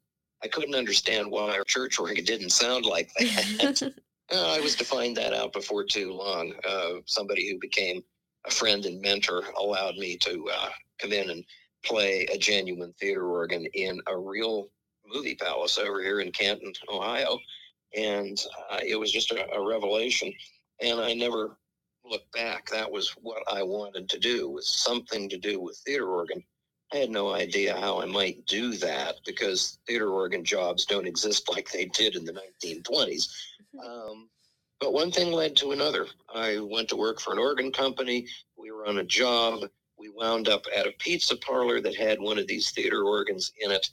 I 0.43 0.47
couldn't 0.47 0.75
understand 0.75 1.29
why 1.29 1.57
our 1.57 1.63
church 1.63 1.99
organ 1.99 2.23
didn't 2.23 2.51
sound 2.51 2.85
like 2.85 3.09
that. 3.17 3.93
Uh, 4.31 4.55
I 4.55 4.59
was 4.59 4.75
to 4.75 4.85
find 4.85 5.17
that 5.17 5.33
out 5.33 5.53
before 5.53 5.83
too 5.83 6.13
long. 6.13 6.53
Uh, 6.63 6.99
somebody 7.05 7.49
who 7.49 7.57
became 7.57 8.03
a 8.45 8.51
friend 8.51 8.85
and 8.85 9.01
mentor 9.01 9.43
allowed 9.57 9.95
me 9.95 10.17
to 10.17 10.47
uh, 10.53 10.69
come 10.99 11.13
in 11.13 11.31
and 11.31 11.43
play 11.83 12.27
a 12.31 12.37
genuine 12.37 12.93
theater 12.99 13.27
organ 13.27 13.65
in 13.73 13.99
a 14.07 14.15
real 14.15 14.69
movie 15.07 15.35
palace 15.35 15.77
over 15.77 16.01
here 16.01 16.19
in 16.19 16.31
Canton, 16.31 16.73
Ohio. 16.91 17.39
And 17.97 18.39
uh, 18.69 18.81
it 18.85 18.99
was 18.99 19.11
just 19.11 19.31
a, 19.31 19.51
a 19.51 19.67
revelation. 19.67 20.31
And 20.81 20.99
I 20.99 21.13
never 21.13 21.57
looked 22.05 22.31
back. 22.31 22.69
That 22.69 22.91
was 22.91 23.09
what 23.21 23.43
I 23.51 23.63
wanted 23.63 24.09
to 24.09 24.19
do, 24.19 24.49
was 24.49 24.69
something 24.69 25.29
to 25.29 25.37
do 25.37 25.59
with 25.59 25.77
theater 25.85 26.07
organ. 26.07 26.43
I 26.91 26.97
had 26.97 27.11
no 27.11 27.33
idea 27.33 27.79
how 27.79 28.01
I 28.01 28.05
might 28.05 28.45
do 28.47 28.73
that 28.77 29.15
because 29.25 29.77
theater 29.85 30.09
organ 30.09 30.43
jobs 30.43 30.85
don't 30.85 31.07
exist 31.07 31.47
like 31.49 31.71
they 31.71 31.85
did 31.85 32.15
in 32.15 32.25
the 32.25 32.33
1920s. 32.33 32.65
Mm-hmm. 32.65 33.79
Um, 33.85 34.29
but 34.79 34.93
one 34.93 35.11
thing 35.11 35.31
led 35.31 35.55
to 35.57 35.71
another. 35.71 36.07
I 36.33 36.59
went 36.59 36.89
to 36.89 36.95
work 36.95 37.19
for 37.19 37.33
an 37.33 37.39
organ 37.39 37.71
company. 37.71 38.27
We 38.57 38.71
were 38.71 38.87
on 38.87 38.97
a 38.97 39.03
job. 39.03 39.69
We 39.97 40.09
wound 40.09 40.47
up 40.47 40.65
at 40.75 40.87
a 40.87 40.93
pizza 40.99 41.35
parlor 41.35 41.81
that 41.81 41.95
had 41.95 42.19
one 42.19 42.39
of 42.39 42.47
these 42.47 42.71
theater 42.71 43.03
organs 43.03 43.51
in 43.59 43.71
it. 43.71 43.87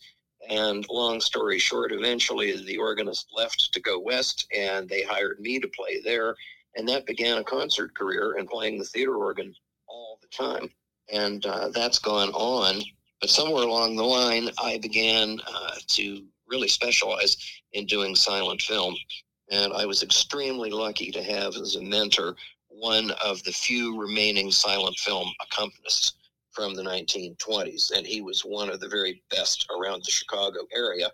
And 0.49 0.87
long 0.88 1.20
story 1.20 1.59
short, 1.59 1.90
eventually 1.90 2.64
the 2.64 2.79
organist 2.79 3.27
left 3.37 3.70
to 3.72 3.81
go 3.81 3.99
west 3.99 4.46
and 4.57 4.88
they 4.88 5.03
hired 5.03 5.40
me 5.40 5.59
to 5.59 5.68
play 5.68 6.01
there. 6.05 6.37
And 6.77 6.89
that 6.89 7.07
began 7.07 7.39
a 7.39 7.45
concert 7.45 7.95
career 7.95 8.37
and 8.39 8.49
playing 8.49 8.79
the 8.79 8.85
theater 8.85 9.17
organ 9.17 9.55
all 9.89 10.19
the 10.21 10.29
time 10.29 10.71
and 11.12 11.45
uh, 11.47 11.69
that's 11.69 11.99
gone 11.99 12.31
on. 12.31 12.83
But 13.21 13.31
somewhere 13.31 13.65
along 13.65 13.97
the 13.97 14.05
line, 14.05 14.51
I 14.62 14.79
began 14.79 15.41
uh, 15.47 15.77
to 15.89 16.23
really 16.47 16.69
specialize 16.69 17.37
in 17.73 17.87
doing 17.87 18.15
silent 18.15 18.61
film. 18.62 18.95
And 19.51 19.73
I 19.73 19.87
was 19.87 20.03
extremely 20.03 20.71
lucky 20.71 21.11
to 21.12 21.23
have 21.23 21.55
as 21.57 21.77
a 21.77 21.83
mentor 21.83 22.37
one 22.69 23.12
of 23.25 23.43
the 23.45 23.53
few 23.53 23.99
remaining 23.99 24.51
silent 24.51 24.97
film 24.99 25.33
accompanists 25.41 26.12
from 26.51 26.75
the 26.75 26.83
1920s. 26.83 27.97
And 27.97 28.07
he 28.07 28.21
was 28.21 28.43
one 28.43 28.69
of 28.69 28.81
the 28.81 28.89
very 28.89 29.23
best 29.31 29.67
around 29.79 30.03
the 30.05 30.11
Chicago 30.11 30.61
area. 30.75 31.11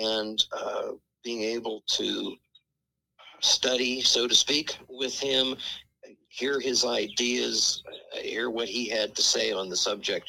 And 0.00 0.42
uh, 0.52 0.92
being 1.22 1.42
able 1.42 1.82
to 1.88 2.36
study, 3.44 4.00
so 4.00 4.26
to 4.26 4.34
speak, 4.34 4.76
with 4.88 5.18
him 5.18 5.56
hear 6.34 6.58
his 6.58 6.84
ideas, 6.84 7.82
hear 8.12 8.50
what 8.50 8.68
he 8.68 8.88
had 8.88 9.14
to 9.14 9.22
say 9.22 9.52
on 9.52 9.68
the 9.68 9.76
subject. 9.76 10.28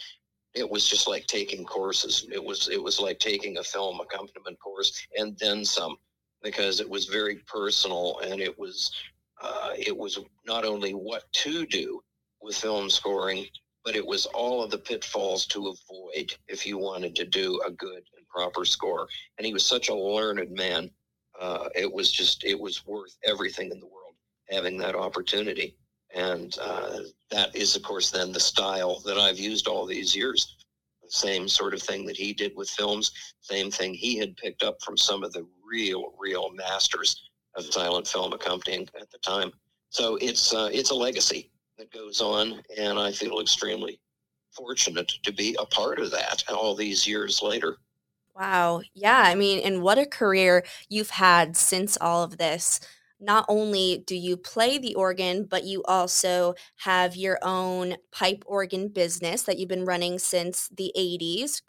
It 0.54 0.70
was 0.70 0.88
just 0.88 1.08
like 1.08 1.26
taking 1.26 1.66
courses. 1.66 2.28
It 2.32 2.44
was 2.44 2.70
it 2.70 2.82
was 2.82 3.00
like 3.00 3.20
taking 3.20 3.58
a 3.58 3.64
film 3.64 4.00
accompaniment 4.00 4.60
course 4.60 5.06
and 5.18 5.38
then 5.40 5.66
some, 5.66 5.98
because 6.44 6.80
it 6.80 6.90
was 6.90 7.06
very 7.06 7.38
personal 7.48 8.20
and 8.20 8.40
it 8.40 8.58
was 8.58 8.92
uh, 9.42 9.72
it 9.78 9.96
was 9.96 10.20
not 10.46 10.64
only 10.64 10.94
what 10.94 11.24
to 11.34 11.66
do 11.66 12.02
with 12.42 12.56
film 12.56 12.90
scoring, 12.90 13.46
but 13.84 13.96
it 13.96 14.06
was 14.06 14.28
all 14.28 14.64
of 14.64 14.70
the 14.70 14.78
pitfalls 14.78 15.46
to 15.48 15.74
avoid 15.74 16.34
if 16.48 16.66
you 16.66 16.78
wanted 16.78 17.16
to 17.16 17.26
do 17.26 17.60
a 17.68 17.72
good 17.72 18.04
and 18.16 18.28
proper 18.30 18.64
score. 18.64 19.08
And 19.38 19.46
he 19.46 19.54
was 19.54 19.66
such 19.66 19.90
a 19.90 19.96
learned 19.96 20.52
man. 20.52 20.90
Uh, 21.40 21.70
it 21.76 21.92
was 21.92 22.12
just 22.12 22.44
it 22.44 22.60
was 22.60 22.86
worth 22.86 23.18
everything 23.26 23.72
in 23.72 23.80
the 23.80 23.86
world 23.86 24.16
having 24.50 24.78
that 24.78 24.96
opportunity. 24.96 25.76
And 26.14 26.56
uh, 26.62 27.00
that 27.32 27.56
is, 27.56 27.76
of 27.76 27.84
course, 27.84 28.12
then 28.12 28.32
the 28.32 28.40
style 28.40 29.02
that 29.06 29.18
I've 29.18 29.40
used 29.40 29.68
all 29.68 29.86
these 29.86 30.16
years. 30.16 30.56
The 31.04 31.10
same 31.12 31.48
sort 31.48 31.74
of 31.74 31.82
thing 31.82 32.06
that 32.06 32.18
he 32.18 32.34
did 32.34 32.54
with 32.56 32.70
films, 32.70 33.12
same 33.42 33.70
thing 33.70 33.94
he 33.94 34.18
had 34.18 34.38
picked 34.38 34.64
up 34.64 34.82
from 34.82 34.98
some 34.98 35.24
of 35.24 35.34
the 35.34 35.46
real, 35.64 36.14
real 36.18 36.52
masters 36.54 37.30
of 37.56 37.66
silent 37.66 38.08
film 38.08 38.34
accompanying 38.34 38.88
at 39.00 39.12
the 39.12 39.20
time. 39.20 39.52
So 39.90 40.18
it's 40.22 40.54
uh, 40.54 40.70
it's 40.72 40.90
a 40.90 40.96
legacy 40.96 41.52
that 41.78 41.92
goes 41.92 42.22
on, 42.22 42.62
and 42.78 42.98
I 42.98 43.12
feel 43.12 43.40
extremely 43.40 44.00
fortunate 44.52 45.12
to 45.24 45.34
be 45.34 45.56
a 45.60 45.66
part 45.66 46.00
of 46.00 46.12
that 46.12 46.44
all 46.50 46.76
these 46.76 47.06
years 47.06 47.42
later. 47.42 47.78
Wow. 48.36 48.82
Yeah. 48.94 49.24
I 49.26 49.36
mean, 49.36 49.60
and 49.60 49.82
what 49.82 49.98
a 49.98 50.06
career 50.06 50.66
you've 50.90 51.12
had 51.12 51.56
since 51.56 51.98
all 52.00 52.24
of 52.24 52.38
this 52.38 52.80
not 53.20 53.46
only 53.48 54.04
do 54.06 54.16
you 54.16 54.38
play 54.38 54.78
the 54.78 54.96
organ, 54.96 55.46
but 55.46 55.64
you 55.64 55.84
also 55.86 56.54
have 56.78 57.16
your 57.16 57.40
own 57.42 57.96
pipe 58.12 58.44
organ 58.46 58.90
business 58.90 59.44
that 59.44 59.58
you've 59.58 59.70
been 59.70 59.86
running 59.86 60.20
since 60.20 60.70
the 60.70 60.92
80s. 60.98 61.62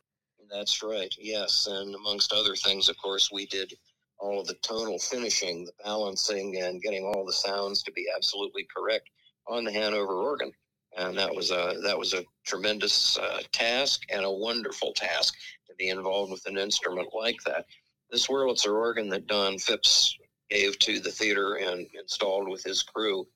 That's 0.51 0.83
right, 0.83 1.15
yes. 1.19 1.67
And 1.69 1.95
amongst 1.95 2.33
other 2.33 2.55
things, 2.55 2.89
of 2.89 2.97
course, 2.99 3.31
we 3.33 3.47
did 3.47 3.73
all 4.19 4.41
of 4.41 4.47
the 4.47 4.55
tonal 4.63 4.99
finishing, 4.99 5.65
the 5.65 5.73
balancing, 5.85 6.61
and 6.61 6.83
getting 6.83 7.05
all 7.05 7.25
the 7.25 7.33
sounds 7.33 7.83
to 7.83 7.93
be 7.93 8.07
absolutely 8.15 8.67
correct 8.75 9.09
on 9.47 9.65
the 9.65 9.73
Hanover 9.73 10.15
organ. 10.15 10.53
And 10.97 11.19
that 11.19 11.35
was 11.35 11.51
a 11.51 11.75
that 11.83 11.99
was 11.99 12.15
a 12.15 12.25
tremendous 12.47 13.19
uh, 13.19 13.43
task 13.53 14.03
and 14.09 14.25
a 14.25 14.31
wonderful 14.31 14.95
task 14.95 15.35
to 15.69 15.75
be 15.77 15.89
involved 15.89 16.33
with 16.33 16.47
an 16.47 16.59
instrument 16.59 17.09
like 17.15 17.43
that. 17.45 17.67
This 18.11 18.29
Wurlitzer 18.29 18.75
organ 18.75 19.09
that 19.11 19.27
Don 19.27 19.59
Phipps 19.59 20.17
gave 20.49 20.79
to 20.81 21.01
the 21.01 21.11
theater 21.11 21.55
and 21.55 21.87
installed 21.99 22.49
with 22.49 22.63
his 22.63 22.83
crew 22.83 23.27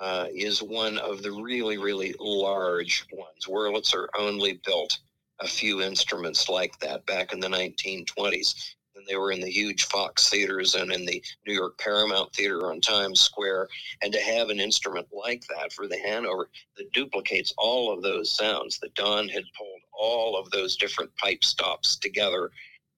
uh, 0.00 0.26
is 0.32 0.62
one 0.62 0.98
of 0.98 1.22
the 1.22 1.32
really, 1.32 1.78
really 1.78 2.14
large 2.20 3.06
ones. 3.12 3.46
Wurlitzer 3.46 4.06
only 4.16 4.60
built 4.64 4.98
a 5.40 5.46
few 5.46 5.82
instruments 5.82 6.48
like 6.48 6.78
that 6.80 7.06
back 7.06 7.32
in 7.32 7.40
the 7.40 7.48
1920s. 7.48 8.74
And 8.96 9.06
they 9.06 9.16
were 9.16 9.30
in 9.30 9.40
the 9.40 9.50
huge 9.50 9.84
Fox 9.84 10.28
theaters 10.28 10.74
and 10.74 10.92
in 10.92 11.06
the 11.06 11.22
New 11.46 11.54
York 11.54 11.78
Paramount 11.78 12.32
Theater 12.32 12.70
on 12.70 12.80
Times 12.80 13.20
Square. 13.20 13.68
And 14.02 14.12
to 14.12 14.20
have 14.20 14.50
an 14.50 14.58
instrument 14.58 15.06
like 15.12 15.44
that 15.48 15.72
for 15.72 15.86
the 15.86 15.98
Hanover 15.98 16.48
that 16.76 16.92
duplicates 16.92 17.54
all 17.56 17.92
of 17.92 18.02
those 18.02 18.36
sounds, 18.36 18.78
that 18.80 18.94
Don 18.94 19.28
had 19.28 19.44
pulled 19.56 19.77
all 19.98 20.38
of 20.38 20.50
those 20.50 20.76
different 20.76 21.14
pipe 21.16 21.44
stops 21.44 21.96
together 21.96 22.50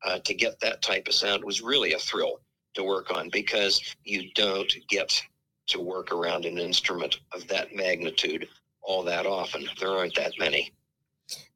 uh, 0.04 0.18
to 0.20 0.34
get 0.34 0.60
that 0.60 0.82
type 0.82 1.08
of 1.08 1.14
sound 1.14 1.44
was 1.44 1.60
really 1.60 1.94
a 1.94 1.98
thrill 1.98 2.40
to 2.74 2.84
work 2.84 3.10
on 3.10 3.28
because 3.30 3.96
you 4.04 4.30
don't 4.34 4.72
get 4.88 5.20
to 5.66 5.80
work 5.80 6.12
around 6.12 6.44
an 6.44 6.58
instrument 6.58 7.18
of 7.32 7.46
that 7.48 7.74
magnitude 7.74 8.48
all 8.82 9.02
that 9.04 9.26
often. 9.26 9.68
There 9.78 9.90
aren't 9.90 10.14
that 10.16 10.32
many. 10.38 10.72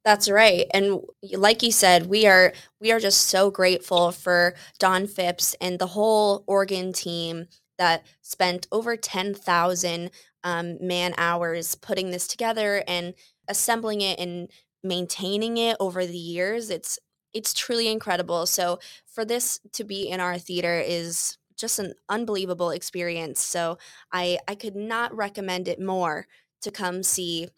That's 0.05 0.31
right. 0.31 0.67
And 0.73 1.01
like 1.33 1.63
you 1.63 1.73
said, 1.73 2.07
we 2.07 2.27
are 2.27 2.53
we 2.81 2.93
are 2.93 3.01
just 3.01 3.23
so 3.23 3.51
grateful 3.51 4.13
for 4.13 4.55
Don 4.79 5.07
Phipps 5.07 5.55
and 5.61 5.79
the 5.79 5.89
whole 5.89 6.45
organ 6.47 6.93
team 6.93 7.47
that 7.79 8.05
spent 8.23 8.69
over 8.71 8.97
10,000 8.97 10.11
um, 10.45 10.77
man 10.81 11.15
hours 11.17 11.75
putting 11.75 12.11
this 12.11 12.29
together 12.29 12.85
and 12.87 13.15
assembling 13.49 14.01
it 14.01 14.19
and 14.21 14.49
maintaining 14.85 15.57
it 15.57 15.77
over 15.81 16.07
the 16.07 16.17
years. 16.19 16.71
It's 16.71 16.99
it's 17.33 17.53
truly 17.53 17.89
incredible. 17.89 18.47
So 18.47 18.79
for 19.07 19.25
this 19.25 19.61
to 19.73 19.85
be 19.85 20.09
in 20.09 20.21
our 20.21 20.39
theater 20.39 20.79
is 20.79 21.37
just 21.57 21.79
an 21.79 21.95
unbelievable 22.09 22.71
experience. 22.71 23.41
So 23.41 23.79
I 24.13 24.39
I 24.49 24.55
could 24.55 24.77
not 24.77 25.15
recommend 25.17 25.69
it 25.69 25.81
more 25.81 26.27
to 26.63 26.71
come 26.71 27.03
see 27.03 27.49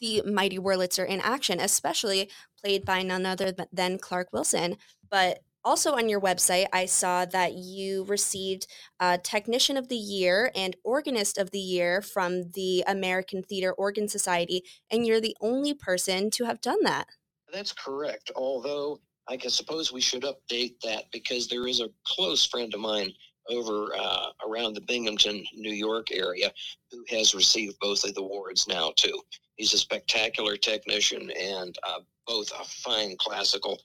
the 0.00 0.22
mighty 0.22 0.58
Wurlitzer 0.58 1.06
in 1.06 1.20
action, 1.20 1.60
especially 1.60 2.30
played 2.60 2.84
by 2.84 3.02
none 3.02 3.26
other 3.26 3.52
than 3.72 3.98
Clark 3.98 4.28
Wilson. 4.32 4.76
But 5.10 5.40
also 5.64 5.92
on 5.92 6.08
your 6.08 6.20
website, 6.20 6.66
I 6.72 6.86
saw 6.86 7.24
that 7.26 7.54
you 7.54 8.04
received 8.04 8.66
a 9.00 9.18
Technician 9.18 9.76
of 9.76 9.88
the 9.88 9.96
Year 9.96 10.50
and 10.54 10.76
Organist 10.84 11.38
of 11.38 11.50
the 11.50 11.58
Year 11.58 12.02
from 12.02 12.50
the 12.52 12.84
American 12.86 13.42
Theater 13.42 13.72
Organ 13.72 14.08
Society, 14.08 14.62
and 14.90 15.06
you're 15.06 15.20
the 15.20 15.36
only 15.40 15.74
person 15.74 16.30
to 16.30 16.44
have 16.44 16.60
done 16.60 16.82
that. 16.82 17.06
That's 17.52 17.72
correct. 17.72 18.30
Although 18.34 19.00
I 19.28 19.36
can 19.36 19.50
suppose 19.50 19.92
we 19.92 20.00
should 20.00 20.22
update 20.22 20.74
that 20.82 21.04
because 21.12 21.48
there 21.48 21.66
is 21.66 21.80
a 21.80 21.90
close 22.06 22.44
friend 22.44 22.72
of 22.74 22.80
mine 22.80 23.12
over 23.48 23.94
uh, 23.98 24.28
around 24.46 24.74
the 24.74 24.80
Binghamton, 24.80 25.44
New 25.54 25.72
York 25.72 26.08
area 26.12 26.52
who 26.90 27.04
has 27.08 27.34
received 27.34 27.76
both 27.80 28.04
of 28.04 28.14
the 28.14 28.20
awards 28.20 28.66
now 28.68 28.92
too. 28.96 29.20
He's 29.56 29.74
a 29.74 29.78
spectacular 29.78 30.56
technician 30.56 31.30
and 31.30 31.76
uh, 31.86 32.00
both 32.26 32.50
a 32.52 32.64
fine 32.64 33.16
classical 33.18 33.80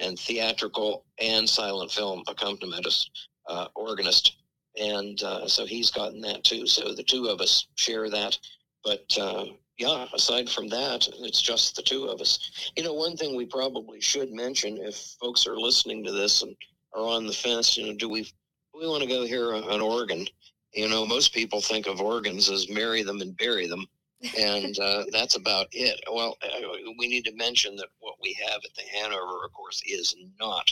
and 0.00 0.18
theatrical 0.18 1.04
and 1.18 1.48
silent 1.48 1.90
film 1.90 2.22
accompanist, 2.28 3.10
uh, 3.48 3.68
organist. 3.74 4.36
And 4.80 5.20
uh, 5.22 5.48
so 5.48 5.66
he's 5.66 5.90
gotten 5.90 6.20
that 6.22 6.44
too. 6.44 6.66
So 6.66 6.94
the 6.94 7.02
two 7.02 7.26
of 7.26 7.40
us 7.40 7.66
share 7.74 8.08
that. 8.10 8.38
But 8.84 9.06
uh, 9.20 9.46
yeah, 9.78 10.06
aside 10.12 10.48
from 10.48 10.68
that, 10.68 11.08
it's 11.20 11.42
just 11.42 11.76
the 11.76 11.82
two 11.82 12.06
of 12.06 12.20
us. 12.20 12.70
You 12.76 12.82
know, 12.82 12.94
one 12.94 13.16
thing 13.16 13.36
we 13.36 13.46
probably 13.46 14.00
should 14.00 14.32
mention 14.32 14.78
if 14.78 14.96
folks 15.20 15.46
are 15.46 15.56
listening 15.56 16.04
to 16.04 16.12
this 16.12 16.42
and 16.42 16.54
are 16.94 17.06
on 17.06 17.26
the 17.26 17.32
fence, 17.32 17.76
you 17.76 17.86
know, 17.86 17.94
do 17.94 18.08
we 18.08 18.30
we 18.74 18.86
want 18.86 19.02
to 19.02 19.08
go 19.08 19.24
hear 19.24 19.54
an 19.54 19.80
organ? 19.80 20.26
You 20.74 20.88
know, 20.88 21.06
most 21.06 21.32
people 21.32 21.60
think 21.60 21.86
of 21.86 22.00
organs 22.00 22.50
as 22.50 22.68
marry 22.68 23.02
them 23.02 23.20
and 23.20 23.36
bury 23.36 23.66
them, 23.66 23.86
and 24.36 24.78
uh, 24.78 25.04
that's 25.12 25.36
about 25.36 25.68
it. 25.72 26.00
Well, 26.12 26.36
uh, 26.42 26.68
we 26.98 27.08
need 27.08 27.24
to 27.24 27.36
mention 27.36 27.76
that 27.76 27.88
what 28.00 28.16
we 28.22 28.36
have 28.46 28.60
at 28.64 28.74
the 28.74 28.82
Hanover, 28.92 29.44
of 29.44 29.52
course, 29.52 29.82
is 29.86 30.14
not 30.40 30.70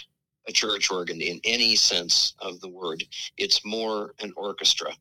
a 0.48 0.52
church 0.52 0.90
organ 0.90 1.20
in 1.20 1.40
any 1.44 1.76
sense 1.76 2.34
of 2.40 2.60
the 2.60 2.68
word. 2.68 3.02
It's 3.36 3.64
more 3.64 4.14
an 4.20 4.32
orchestra. 4.36 4.92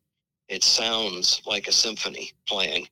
It 0.48 0.64
sounds 0.64 1.42
like 1.46 1.68
a 1.68 1.72
symphony 1.72 2.32
playing 2.48 2.88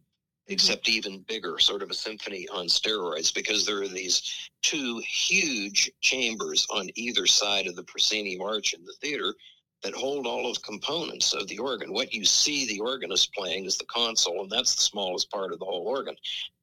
except 0.48 0.90
even 0.90 1.24
bigger, 1.28 1.58
sort 1.58 1.82
of 1.82 1.90
a 1.90 1.94
symphony 1.94 2.48
on 2.50 2.68
steroids, 2.68 3.34
because 3.34 3.66
there 3.66 3.82
are 3.82 3.88
these 3.88 4.50
two 4.62 5.02
huge 5.08 5.90
chambers 6.02 6.68
on 6.70 6.90
either 6.96 7.26
side 7.26 7.66
of 7.66 7.76
the 7.76 7.84
proscenium 7.84 8.42
arch 8.42 8.74
in 8.74 8.84
the 8.84 8.94
theater 9.02 9.34
that 9.84 9.94
hold 9.94 10.26
all 10.26 10.50
of 10.50 10.56
the 10.56 10.62
components 10.62 11.34
of 11.34 11.48
the 11.48 11.60
organ. 11.60 11.94
What 11.94 12.14
you 12.14 12.26
see 12.26 12.66
the 12.66 12.80
organist 12.80 13.34
playing 13.34 13.66
is 13.66 13.78
the 13.78 13.86
console, 13.86 14.42
and 14.42 14.50
that's 14.50 14.76
the 14.76 14.84
smallest 14.84 15.30
part 15.30 15.52
of 15.52 15.60
the 15.60 15.66
whole 15.66 15.86
organ. 15.86 16.16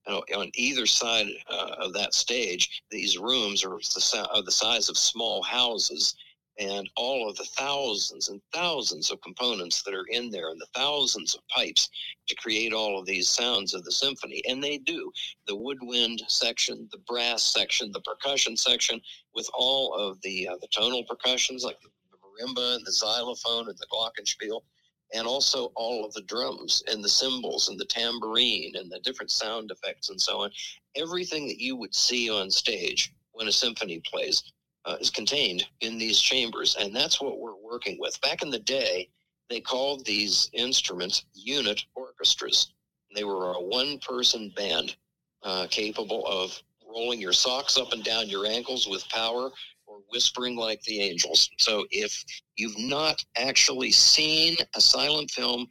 Now, 0.09 0.23
on 0.35 0.51
either 0.55 0.87
side 0.87 1.27
uh, 1.49 1.75
of 1.79 1.93
that 1.93 2.15
stage, 2.15 2.83
these 2.91 3.19
rooms 3.19 3.65
are 3.65 3.71
the, 3.71 4.29
are 4.35 4.43
the 4.43 4.51
size 4.51 4.89
of 4.89 4.97
small 4.97 5.43
houses 5.43 6.15
and 6.59 6.91
all 6.97 7.29
of 7.29 7.37
the 7.37 7.45
thousands 7.45 8.29
and 8.29 8.41
thousands 8.53 9.11
of 9.11 9.21
components 9.23 9.83
that 9.83 9.95
are 9.95 10.07
in 10.11 10.31
there 10.31 10.51
and 10.51 10.61
the 10.61 10.67
thousands 10.75 11.35
of 11.35 11.47
pipes 11.49 11.89
to 12.27 12.35
create 12.37 12.73
all 12.73 12.99
of 12.99 13.07
these 13.07 13.29
sounds 13.29 13.73
of 13.73 13.83
the 13.85 13.93
symphony 13.93 14.43
and 14.49 14.63
they 14.63 14.77
do 14.77 15.11
the 15.47 15.57
woodwind 15.57 16.23
section 16.29 16.89
the 16.93 16.99
brass 16.99 17.53
section 17.53 17.91
the 17.93 18.01
percussion 18.01 18.57
section 18.57 19.01
with 19.35 19.49
all 19.55 19.95
of 19.95 20.21
the 20.21 20.49
uh, 20.49 20.57
the 20.61 20.69
tonal 20.69 21.05
percussions 21.05 21.65
like 21.65 21.81
the 21.81 21.89
marimba 22.41 22.77
and 22.77 22.87
the 22.87 22.93
xylophone 22.93 23.69
and 23.69 23.79
the 23.79 23.87
glockenspiel 23.93 24.61
and 25.13 25.27
also 25.27 25.73
all 25.75 26.05
of 26.05 26.13
the 26.15 26.23
drums 26.23 26.83
and 26.89 27.03
the 27.03 27.09
cymbals 27.09 27.69
and 27.69 27.79
the 27.79 27.85
tambourine 27.85 28.77
and 28.77 28.91
the 28.91 29.01
different 29.01 29.31
sound 29.31 29.71
effects 29.71 30.09
and 30.11 30.21
so 30.21 30.41
on 30.41 30.51
everything 30.97 31.47
that 31.47 31.61
you 31.61 31.77
would 31.77 31.95
see 31.95 32.31
on 32.31 32.51
stage 32.51 33.13
when 33.33 33.49
a 33.49 33.53
symphony 33.53 34.01
plays 34.05 34.53
uh, 34.85 34.97
is 35.01 35.11
contained 35.11 35.67
in 35.81 35.99
these 35.99 36.21
chambers, 36.21 36.77
and 36.77 36.95
that's 36.95 37.21
what 37.21 37.39
we're 37.39 37.57
working 37.57 37.99
with. 38.01 38.21
Back 38.21 38.43
in 38.43 38.51
the 38.51 38.59
day, 38.59 39.09
they 39.49 39.61
called 39.61 40.05
these 40.05 40.49
instruments 40.53 41.25
unit 41.35 41.85
orchestras. 41.95 42.73
They 43.15 43.25
were 43.25 43.53
a 43.53 43.61
one 43.61 43.99
person 43.99 44.53
band 44.57 44.97
uh, 45.43 45.67
capable 45.71 46.27
of 46.27 46.61
rolling 46.87 47.21
your 47.21 47.33
socks 47.33 47.77
up 47.77 47.93
and 47.93 48.03
down 48.03 48.29
your 48.29 48.47
ankles 48.47 48.89
with 48.89 49.09
power 49.09 49.51
whispering 50.11 50.57
like 50.57 50.83
the 50.83 51.01
angels. 51.01 51.51
So 51.59 51.87
if 51.91 52.25
you've 52.57 52.79
not 52.79 53.25
actually 53.37 53.91
seen 53.91 54.57
a 54.75 54.81
silent 54.81 55.31
film 55.31 55.67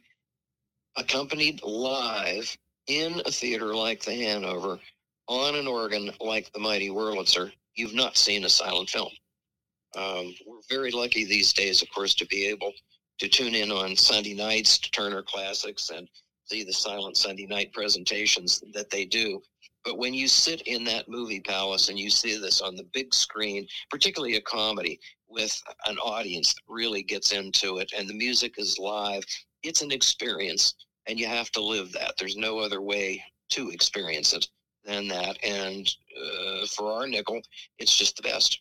accompanied 0.96 1.62
live 1.62 2.56
in 2.86 3.20
a 3.24 3.30
theater 3.30 3.74
like 3.74 4.02
the 4.02 4.14
Hanover 4.14 4.78
on 5.28 5.54
an 5.54 5.66
organ 5.66 6.10
like 6.20 6.52
the 6.52 6.58
Mighty 6.58 6.88
Wurlitzer, 6.88 7.52
you've 7.74 7.94
not 7.94 8.16
seen 8.16 8.44
a 8.44 8.48
silent 8.48 8.90
film. 8.90 9.10
Um, 9.96 10.34
we're 10.46 10.60
very 10.68 10.90
lucky 10.90 11.24
these 11.24 11.52
days, 11.52 11.82
of 11.82 11.90
course, 11.90 12.14
to 12.16 12.26
be 12.26 12.46
able 12.46 12.72
to 13.18 13.28
tune 13.28 13.54
in 13.54 13.70
on 13.70 13.96
Sunday 13.96 14.34
nights 14.34 14.78
to 14.78 14.90
Turner 14.90 15.22
Classics 15.22 15.90
and 15.90 16.08
see 16.44 16.64
the 16.64 16.72
silent 16.72 17.16
Sunday 17.16 17.46
night 17.46 17.72
presentations 17.72 18.62
that 18.72 18.90
they 18.90 19.04
do. 19.04 19.40
But 19.84 19.98
when 19.98 20.12
you 20.12 20.28
sit 20.28 20.62
in 20.62 20.84
that 20.84 21.08
movie 21.08 21.40
palace 21.40 21.88
and 21.88 21.98
you 21.98 22.10
see 22.10 22.38
this 22.38 22.60
on 22.60 22.76
the 22.76 22.86
big 22.92 23.14
screen, 23.14 23.66
particularly 23.90 24.36
a 24.36 24.42
comedy 24.42 25.00
with 25.28 25.58
an 25.86 25.96
audience 25.98 26.54
that 26.54 26.62
really 26.68 27.02
gets 27.02 27.32
into 27.32 27.78
it 27.78 27.92
and 27.96 28.08
the 28.08 28.14
music 28.14 28.54
is 28.58 28.78
live, 28.78 29.24
it's 29.62 29.82
an 29.82 29.92
experience 29.92 30.74
and 31.06 31.18
you 31.18 31.26
have 31.26 31.50
to 31.52 31.62
live 31.62 31.92
that. 31.92 32.14
There's 32.18 32.36
no 32.36 32.58
other 32.58 32.82
way 32.82 33.22
to 33.50 33.70
experience 33.70 34.32
it 34.32 34.46
than 34.84 35.08
that. 35.08 35.38
And 35.44 35.88
uh, 36.16 36.66
for 36.66 36.92
our 36.92 37.06
nickel, 37.06 37.40
it's 37.78 37.96
just 37.96 38.16
the 38.16 38.22
best. 38.22 38.60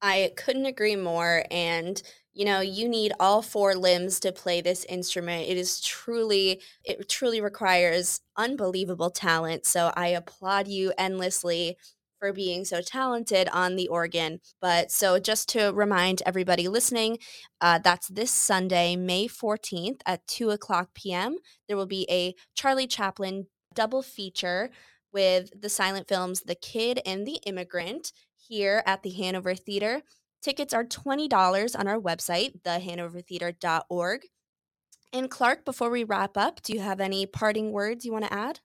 I 0.00 0.32
couldn't 0.36 0.66
agree 0.66 0.96
more. 0.96 1.44
And, 1.50 2.00
you 2.38 2.44
know, 2.44 2.60
you 2.60 2.88
need 2.88 3.12
all 3.18 3.42
four 3.42 3.74
limbs 3.74 4.20
to 4.20 4.30
play 4.30 4.60
this 4.60 4.84
instrument. 4.84 5.48
It 5.48 5.56
is 5.56 5.80
truly, 5.80 6.62
it 6.84 7.08
truly 7.08 7.40
requires 7.40 8.20
unbelievable 8.36 9.10
talent. 9.10 9.66
So 9.66 9.90
I 9.96 10.08
applaud 10.08 10.68
you 10.68 10.92
endlessly 10.96 11.76
for 12.20 12.32
being 12.32 12.64
so 12.64 12.80
talented 12.80 13.48
on 13.48 13.74
the 13.74 13.88
organ. 13.88 14.38
But 14.60 14.92
so 14.92 15.18
just 15.18 15.48
to 15.48 15.72
remind 15.72 16.22
everybody 16.24 16.68
listening, 16.68 17.18
uh, 17.60 17.80
that's 17.82 18.06
this 18.06 18.30
Sunday, 18.30 18.94
May 18.94 19.26
14th 19.26 20.00
at 20.06 20.24
2 20.28 20.50
o'clock 20.50 20.90
p.m. 20.94 21.38
There 21.66 21.76
will 21.76 21.86
be 21.86 22.06
a 22.08 22.36
Charlie 22.54 22.86
Chaplin 22.86 23.46
double 23.74 24.02
feature 24.02 24.70
with 25.12 25.60
the 25.60 25.68
silent 25.68 26.06
films 26.06 26.42
The 26.42 26.54
Kid 26.54 27.00
and 27.04 27.26
the 27.26 27.40
Immigrant 27.46 28.12
here 28.36 28.84
at 28.86 29.02
the 29.02 29.10
Hanover 29.10 29.56
Theater. 29.56 30.02
Tickets 30.42 30.72
are 30.72 30.84
$20 30.84 31.78
on 31.78 31.88
our 31.88 32.00
website, 32.00 32.60
thehanovertheatre.org. 32.62 34.20
And 35.12 35.30
Clark, 35.30 35.64
before 35.64 35.90
we 35.90 36.04
wrap 36.04 36.36
up, 36.36 36.62
do 36.62 36.72
you 36.72 36.80
have 36.80 37.00
any 37.00 37.26
parting 37.26 37.72
words 37.72 38.04
you 38.04 38.12
want 38.12 38.24
to 38.26 38.32
add? 38.32 38.60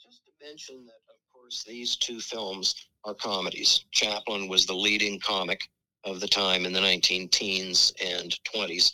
Just 0.00 0.24
to 0.24 0.32
mention 0.40 0.84
that, 0.86 1.12
of 1.12 1.16
course, 1.32 1.64
these 1.66 1.96
two 1.96 2.20
films 2.20 2.74
are 3.04 3.14
comedies. 3.14 3.84
Chaplin 3.90 4.48
was 4.48 4.64
the 4.64 4.74
leading 4.74 5.18
comic 5.20 5.60
of 6.04 6.20
the 6.20 6.28
time 6.28 6.64
in 6.64 6.72
the 6.72 6.80
19 6.80 7.28
teens 7.28 7.92
and 8.02 8.38
20s 8.54 8.92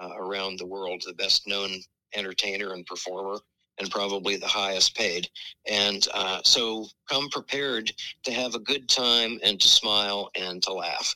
uh, 0.00 0.10
around 0.16 0.58
the 0.58 0.66
world, 0.66 1.02
the 1.06 1.14
best 1.14 1.46
known 1.46 1.70
entertainer 2.14 2.72
and 2.72 2.84
performer 2.86 3.38
and 3.78 3.90
probably 3.90 4.36
the 4.36 4.46
highest 4.46 4.96
paid. 4.96 5.28
And 5.66 6.06
uh, 6.14 6.40
so 6.44 6.86
come 7.08 7.28
prepared 7.30 7.92
to 8.24 8.32
have 8.32 8.54
a 8.54 8.60
good 8.60 8.88
time 8.88 9.38
and 9.42 9.60
to 9.60 9.68
smile 9.68 10.30
and 10.34 10.62
to 10.62 10.72
laugh. 10.72 11.14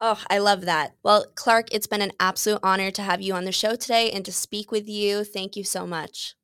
Oh, 0.00 0.22
I 0.28 0.38
love 0.38 0.62
that. 0.62 0.94
Well, 1.02 1.26
Clark, 1.34 1.68
it's 1.72 1.86
been 1.86 2.02
an 2.02 2.12
absolute 2.20 2.60
honor 2.62 2.90
to 2.90 3.02
have 3.02 3.22
you 3.22 3.34
on 3.34 3.44
the 3.44 3.52
show 3.52 3.74
today 3.76 4.10
and 4.10 4.24
to 4.24 4.32
speak 4.32 4.70
with 4.70 4.88
you. 4.88 5.24
Thank 5.24 5.56
you 5.56 5.64
so 5.64 5.86
much. 5.86 6.34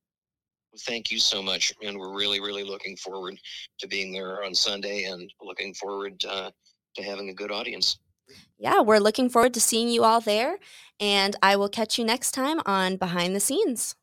Thank 0.81 1.11
you 1.11 1.19
so 1.19 1.43
much. 1.43 1.73
And 1.83 1.99
we're 1.99 2.17
really, 2.17 2.41
really 2.41 2.65
looking 2.65 2.97
forward 2.97 3.39
to 3.81 3.89
being 3.89 4.13
there 4.13 4.45
on 4.45 4.55
Sunday 4.55 5.05
and 5.05 5.31
looking 5.43 5.75
forward 5.75 6.25
uh, 6.27 6.51
to 6.95 7.03
having 7.03 7.29
a 7.29 7.35
good 7.35 7.51
audience. 7.51 7.99
Yeah, 8.59 8.81
we're 8.81 8.99
looking 8.99 9.29
forward 9.29 9.55
to 9.55 9.61
seeing 9.61 9.89
you 9.89 10.05
all 10.05 10.21
there. 10.21 10.59
And 11.01 11.35
I 11.43 11.57
will 11.57 11.69
catch 11.69 11.99
you 11.99 12.05
next 12.05 12.33
time 12.33 12.61
on 12.67 12.97
Behind 12.97 13.35
the 13.35 13.41
Scenes. 13.41 13.97